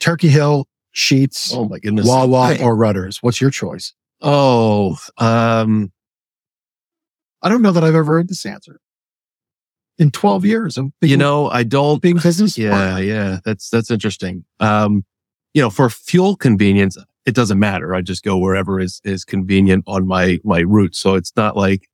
[0.00, 2.06] Turkey Hill, Sheetz, Oh my goodness.
[2.06, 2.62] Wawa, Hey.
[2.64, 3.22] or Rutter's.
[3.22, 3.94] What's your choice?
[4.20, 5.92] Oh, um,
[7.42, 8.80] I don't know that I've ever heard this answer.
[9.98, 12.56] In 12 years of being, you know, I don't being business.
[12.56, 13.02] Yeah, partner.
[13.04, 14.44] yeah, that's that's interesting.
[14.58, 15.04] Um,
[15.54, 16.96] you know, for fuel convenience,
[17.26, 17.94] it doesn't matter.
[17.94, 20.94] I just go wherever is is convenient on my my route.
[20.96, 21.88] So it's not like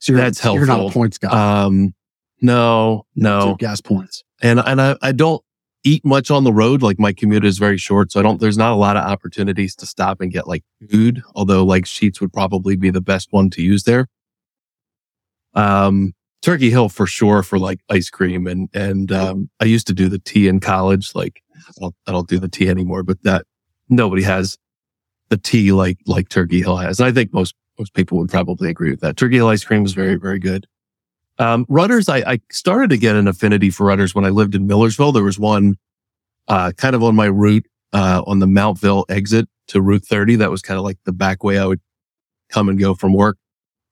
[0.00, 1.28] So you're, That's You're not a points guy.
[1.64, 1.94] um
[2.40, 3.56] no, no.
[3.58, 4.22] gas points.
[4.42, 5.42] And and I, I don't
[5.84, 6.82] eat much on the road.
[6.82, 8.12] Like my commute is very short.
[8.12, 11.22] So I don't there's not a lot of opportunities to stop and get like food,
[11.34, 14.06] although like Sheetz would probably be the best one to use there.
[15.54, 19.92] Um Turkey Hill for sure for like ice cream and and um I used to
[19.92, 21.14] do the tea in college.
[21.14, 23.44] Like I don't, I don't do the tea anymore, but that
[23.88, 24.58] nobody has
[25.28, 27.00] the tea like like Turkey Hill has.
[27.00, 29.16] And I think most most people would probably agree with that.
[29.16, 30.66] Turkey Hill ice cream is very very good.
[31.40, 34.66] Um, Rutter's, I, I started to get an affinity for Rutter's when I lived in
[34.66, 35.12] Millersville.
[35.12, 35.76] There was one
[36.48, 40.36] uh, kind of on my route uh, on the Mountville exit to Route 30.
[40.36, 41.80] That was kind of like the back way I would
[42.50, 43.38] come and go from work.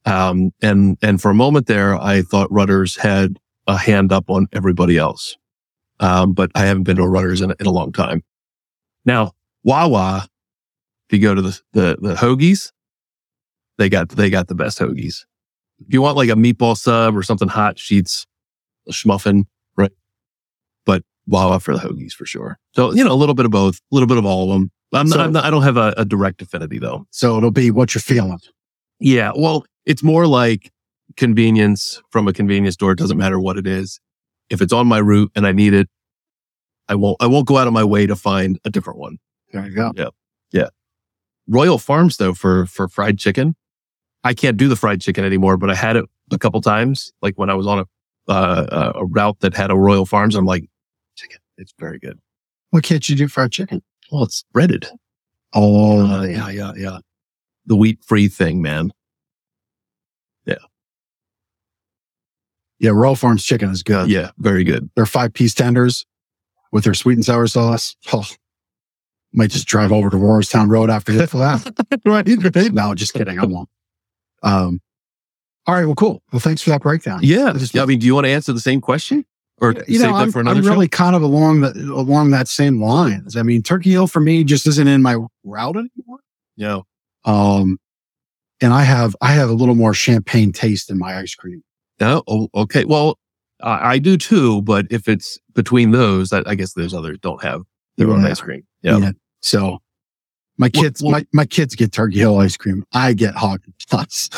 [0.05, 4.47] Um, and, and for a moment there, I thought Rutter's had a hand up on
[4.53, 5.37] everybody else.
[6.01, 8.23] Um, but I haven't been to a Rudders in, a- in a long time.
[9.07, 9.33] Now,
[9.65, 10.29] Wawa,
[11.09, 12.73] if you go to the, the, the hoagies,
[13.79, 15.25] they got, they got the best hoagies.
[15.87, 18.27] If you want like a meatball sub or something hot, Sheetz,
[18.89, 19.45] a Shmuffin,
[19.77, 19.93] right?
[20.85, 22.59] But Wawa for the hoagies for sure.
[22.75, 24.71] So, you know, a little bit of both, a little bit of all of them.
[24.93, 27.07] I'm, So- not, I'm not, I don't have a, a direct affinity though.
[27.11, 28.39] So it'll be what you're feeling.
[29.01, 29.33] Yeah.
[29.37, 30.73] Well, it's more like
[31.17, 32.93] convenience from a convenience store.
[32.93, 34.01] It doesn't matter what it is.
[34.51, 35.89] If it's on my route and I need it,
[36.89, 39.19] I won't, I won't go out of my way to find a different one.
[39.53, 39.93] There you go.
[39.95, 40.09] Yeah.
[40.53, 40.69] Yeah.
[41.47, 43.55] Royal Farms though for, for fried chicken.
[44.25, 47.13] I can't do the fried chicken anymore, but I had it a couple times.
[47.23, 47.87] Like when I was on a,
[48.33, 50.65] uh, a route that had a Royal Farms, I'm like,
[51.17, 52.19] chicken, it's very good.
[52.71, 53.83] What can't you do fried chicken?
[54.11, 54.87] Well, it's breaded.
[55.55, 56.99] Oh, Uh, yeah, yeah, yeah.
[57.67, 58.91] The wheat free thing, man.
[60.47, 60.55] yeah.
[62.79, 62.91] Yeah.
[62.91, 64.11] Royal Farms chicken is good.
[64.11, 64.91] Yeah, very good.
[64.95, 66.05] Their five piece tenders
[66.73, 67.97] with their sweet and sour sauce.
[68.13, 68.25] Oh,
[69.33, 71.39] might just drive over to Rohrerstown Road after this for
[72.05, 72.27] right.
[72.73, 73.39] No, just kidding.
[73.39, 73.69] I won't.
[74.43, 74.81] Um,
[75.67, 75.85] All right.
[75.85, 76.23] Well, cool.
[76.33, 77.21] Well, thanks for that breakdown.
[77.23, 77.51] Yeah.
[77.51, 79.25] I just- Yeah, I mean, do you want to answer the same question
[79.61, 82.31] or you save know, that I'm, for another I'm really kind of along that along
[82.31, 83.37] that same lines.
[83.37, 86.21] I mean, Turkey Hill for me just isn't in my route anymore.
[86.57, 86.81] Yeah.
[87.25, 87.79] Um,
[88.61, 91.63] and I have I have a little more champagne taste in my ice cream.
[92.01, 92.23] No.
[92.29, 92.85] Oh, okay.
[92.85, 93.19] Well,
[93.63, 97.43] I, I do too, but if it's between those, I, I guess those others don't
[97.43, 97.63] have
[97.97, 98.63] their own ice cream.
[98.83, 99.11] Yeah.
[99.43, 99.79] So
[100.59, 102.85] my kids, what- my, my kids get Turkey Hill ice cream.
[102.93, 104.29] I get Haagen Dazs.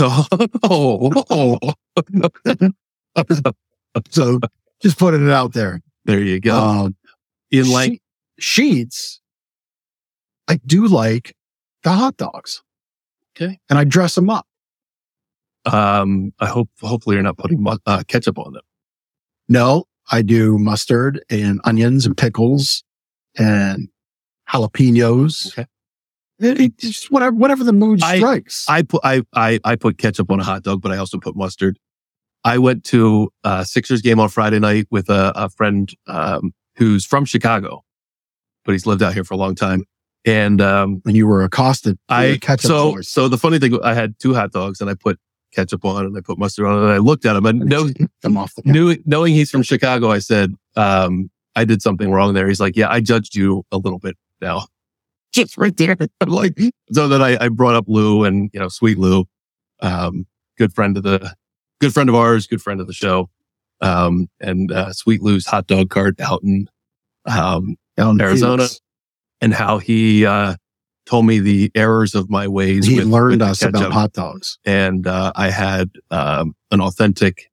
[0.62, 1.72] oh,
[4.10, 4.38] So
[4.82, 5.80] just putting it out there.
[6.04, 6.56] there you go.
[6.56, 6.88] Uh,
[7.50, 8.00] In like,
[8.38, 9.18] she- Sheetz,
[10.48, 11.34] I do like
[11.82, 12.62] the hot dogs.
[13.36, 13.58] Okay.
[13.68, 14.46] And I dress them up.
[15.66, 18.62] um, I hope, hopefully you're not putting uh, ketchup on them.
[19.48, 22.82] No, I do mustard and onions and pickles
[23.36, 23.88] and
[24.48, 25.48] jalapenos.
[25.52, 25.66] Okay.
[26.40, 28.64] It, just whatever, whatever the mood I- strikes.
[28.68, 31.36] I put, I, I, I put ketchup on a hot dog, but I also put
[31.36, 31.78] mustard.
[32.42, 37.04] I went to a Sixers game on Friday night with a, a friend, um, who's
[37.04, 37.84] from Chicago,
[38.64, 39.84] but he's lived out here for a long time.
[40.24, 44.18] And, um, when you were accosted, I ketchup so so the funny thing, I had
[44.18, 45.18] two hot dogs and I put
[45.52, 47.88] ketchup on and I put mustard on and I looked at him and no,
[48.22, 52.34] them off the knew, knowing he's from Chicago, I said, um, I did something wrong
[52.34, 52.48] there.
[52.48, 54.66] He's like, yeah, I judged you a little bit now.
[55.32, 55.96] Just right there.
[56.20, 56.58] I'm like,
[56.92, 59.24] so then I, I brought up Lou and, you know, sweet Lou,
[59.80, 60.26] um,
[60.58, 61.34] good friend of the,
[61.80, 63.30] good friend of ours, good friend of the show.
[63.80, 66.68] Um, and, uh, sweet Lou's hot dog cart out in,
[67.26, 68.62] um, Down in Arizona.
[68.64, 68.80] Phoenix.
[69.40, 70.56] and how he, uh,
[71.06, 72.86] told me the errors of my ways.
[72.86, 74.58] He with- learned with the us about hot dogs.
[74.64, 77.50] and uh, I had um, an authentic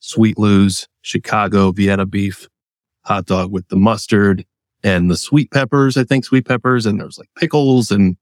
[0.00, 2.48] Sweet Lou's Chicago Vienna beef
[3.04, 4.44] hot dog with the mustard
[4.84, 5.96] and the sweet peppers.
[5.96, 8.16] I think sweet peppers, and there was like pickles and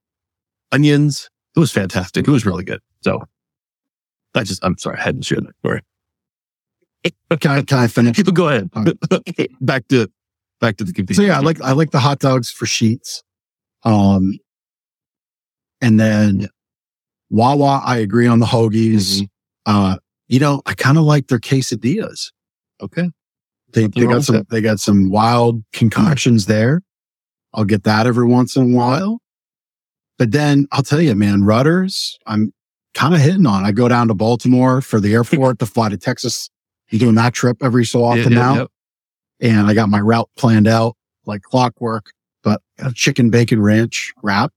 [0.71, 1.29] onions.
[1.55, 2.27] It was fantastic.
[2.27, 2.81] It was really good.
[3.03, 3.23] So
[4.35, 5.83] I just, I'm sorry, I hadn't shared that story.
[7.41, 8.23] Can I, can I finish?
[8.23, 8.71] Go ahead.
[9.61, 10.09] Back to
[10.61, 11.17] back to the convenience.
[11.17, 13.23] So yeah, I like I like the hot dogs for Sheetz.
[13.83, 14.39] Um,
[15.81, 16.49] and then
[17.31, 19.23] Wawa, I agree on the hoagies.
[19.23, 19.29] Mhm.
[19.67, 19.97] Uh,
[20.29, 22.31] you know, I kind of like their quesadillas.
[22.81, 23.11] okay.
[23.73, 26.83] They Nothing they got some they got some wild concoctions there.
[27.55, 29.21] I'll get that every once in a while.
[30.19, 32.53] But then I'll tell you, man, Rutter's, I'm
[32.95, 33.65] kind of hitting on.
[33.65, 36.49] I go down to Baltimore for the airport to fly to Texas.
[36.93, 39.51] I'm doing that trip every so often yeah, now yeah.
[39.51, 42.07] and I got my route planned out like clockwork,
[42.43, 44.53] but a chicken bacon ranch wrap.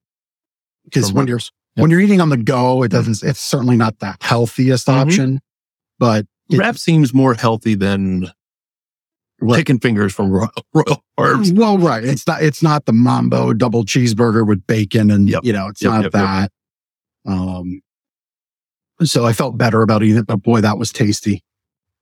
[0.84, 1.40] Because when you're,
[1.76, 4.94] when you're eating on the go, it doesn't, it's certainly not the healthiest Mhm.
[4.94, 5.42] option,
[5.98, 8.30] but it- Wrap seems more healthy than
[9.46, 9.58] What?
[9.58, 12.04] chicken fingers from Royal, Royal well, right.
[12.04, 15.44] It's not, it's not the mambo double cheeseburger with bacon and, Yep.
[15.44, 16.52] you know, it's Yep, not yep, that.
[17.26, 17.82] Um,
[19.04, 21.44] so I felt better about eating it, but boy, that was tasty.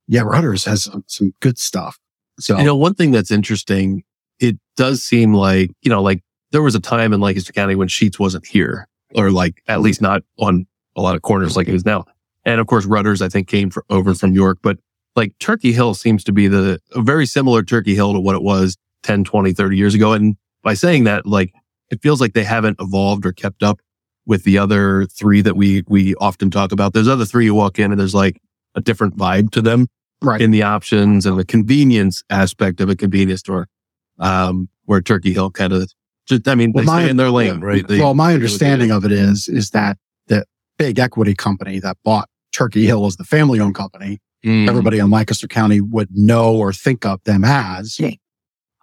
[0.06, 0.22] Yeah.
[0.22, 1.98] Rutter's has some, some good stuff.
[2.38, 4.04] So You know, one thing that's interesting,
[4.38, 7.88] it does seem like, you know, like there was a time in Lancaster County when
[7.88, 10.66] Sheetz wasn't here or like at least not on
[10.96, 12.04] a lot of corners like it is now.
[12.44, 14.78] And of course, Rutter's, I think came for, over from York, but
[15.16, 18.42] like Turkey Hill seems to be the a very similar Turkey Hill to what it
[18.42, 20.12] was 10, 20, 30 years ago.
[20.12, 21.52] And by saying that, like
[21.90, 23.80] it feels like they haven't evolved or kept up
[24.26, 26.94] with the other three that we, we often talk about.
[26.94, 28.40] There's other three you walk in and there's like
[28.74, 29.86] a different vibe to them
[30.22, 30.40] right.
[30.40, 33.68] in the options and the convenience aspect of a convenience store.
[34.18, 35.90] Um, where Turkey Hill kind of
[36.26, 37.86] just, I mean, Well, they my- stay in their lane, right?
[37.86, 39.98] They- well, my they do what they understanding of it is, is that
[40.28, 40.44] the
[40.78, 45.10] big equity company that bought Turkey Hill as the family owned company, Mm, everybody in
[45.10, 47.98] Lancaster County would know or think of them as.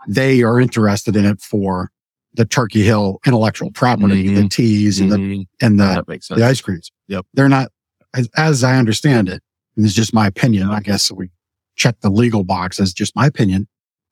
[0.07, 1.91] They are interested in it for
[2.33, 4.49] the Turkey Hill intellectual property, the Mhm.
[4.49, 6.91] teas and the, mm, and the, that makes the ice creams.
[7.07, 7.25] Yep.
[7.33, 7.71] They're not,
[8.15, 9.43] as, as I understand it,
[9.75, 10.69] and it's just my opinion.
[10.69, 11.29] I guess we
[11.75, 13.67] check the legal box as just my opinion.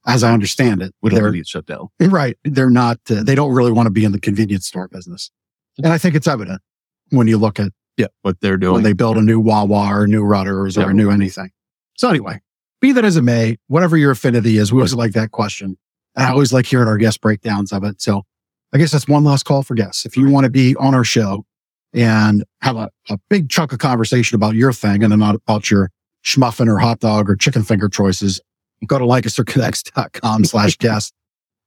[0.05, 1.87] As I understand it, We don't they're, need shut down.
[1.99, 2.37] Right.
[2.43, 5.31] They're not, uh, they don't really want to be in the convenience store business.
[5.77, 6.61] And I think it's evident
[7.09, 8.75] when you look at Yeah, what they're doing.
[8.75, 11.51] When they build a new Wawa or new Rutter's or a new anything.
[11.97, 12.39] So anyway,
[12.79, 15.77] be that as it may, whatever your affinity is, we always like that question.
[16.15, 18.01] And I always like hearing our guest breakdowns of it.
[18.01, 18.23] So
[18.71, 20.05] I guess that's one last call for guests.
[20.05, 21.45] If you want to be on our show
[21.93, 25.69] and have a, a big chunk of conversation about your thing and then not about
[25.69, 25.91] your
[26.23, 28.39] Shmuffin or hot dog or chicken finger choices,
[28.87, 31.13] go to lancasterconnects.com slash guest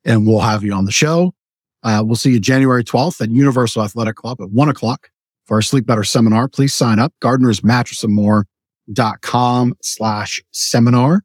[0.07, 1.35] and we'll have you on the show.
[1.83, 5.11] Uh, we'll see you January 12th at Universal Athletic Club at one o'clock
[5.53, 6.49] for our Sleep Better seminar.
[6.49, 7.13] Please sign up.
[7.21, 8.47] Gardners Mattress and More
[8.91, 11.25] dot com slash seminar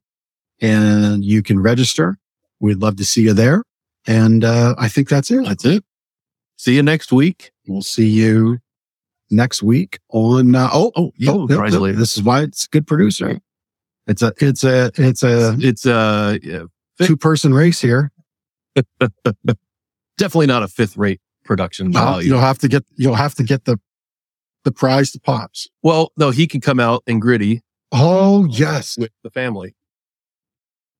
[0.59, 2.17] and you can register.
[2.59, 3.63] We'd love to see you there.
[4.05, 5.45] And, uh, I think that's it.
[5.45, 5.86] That's it.
[6.57, 7.51] See you next week.
[7.69, 8.57] We'll see you
[9.32, 11.32] next week on, uh, oh, Oh, yeah.
[11.32, 13.39] oh, yep, this is why it's a good producer.
[14.07, 16.63] It's a, it's a, it's a It's a yeah,
[17.01, 18.11] two person race here.
[20.17, 22.28] definitely not a fifth rate production Well, value.
[22.28, 23.80] you'll have to get, you'll have to get the,
[24.68, 25.68] the prize to pops.
[25.82, 27.61] well, no, he can come out and gritty
[27.93, 28.97] Oh, yes.
[28.97, 29.74] with the family.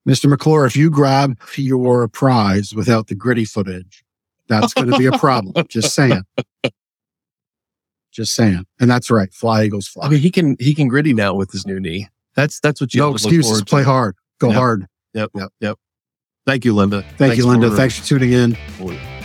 [0.08, 0.30] Mr.
[0.30, 4.06] McClure, if you grab your prize without the gritty footage,
[4.48, 5.66] that's going to be a problem.
[5.70, 6.22] Just saying.
[8.14, 8.64] Just saying.
[8.80, 9.34] And that's right.
[9.34, 10.06] Fly Eagles fly.
[10.06, 12.08] I mean, he can he can gritty now with his new knee.
[12.36, 13.64] That's that's what you no have to look excuses.
[13.66, 14.16] Play hard.
[14.40, 14.56] Go Yep.
[14.56, 14.88] hard.
[15.14, 15.78] Yep, yep, yep.
[16.46, 17.02] Thank you, Linda.
[17.02, 17.70] Thank Thanks you, Linda.
[17.70, 19.17] for- Thanks for tuning in.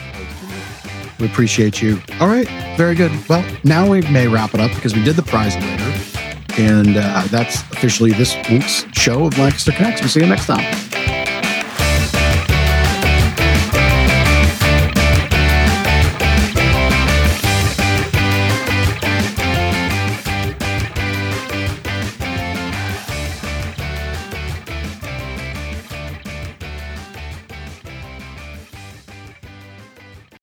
[1.22, 2.00] We appreciate you.
[2.18, 2.48] All right.
[2.76, 3.12] Very good.
[3.28, 5.84] Well, now we may wrap it up because we did the prize later.
[6.58, 10.00] And uh, that's officially this week's show of Lancaster Connects.
[10.00, 10.91] We'll see you next time.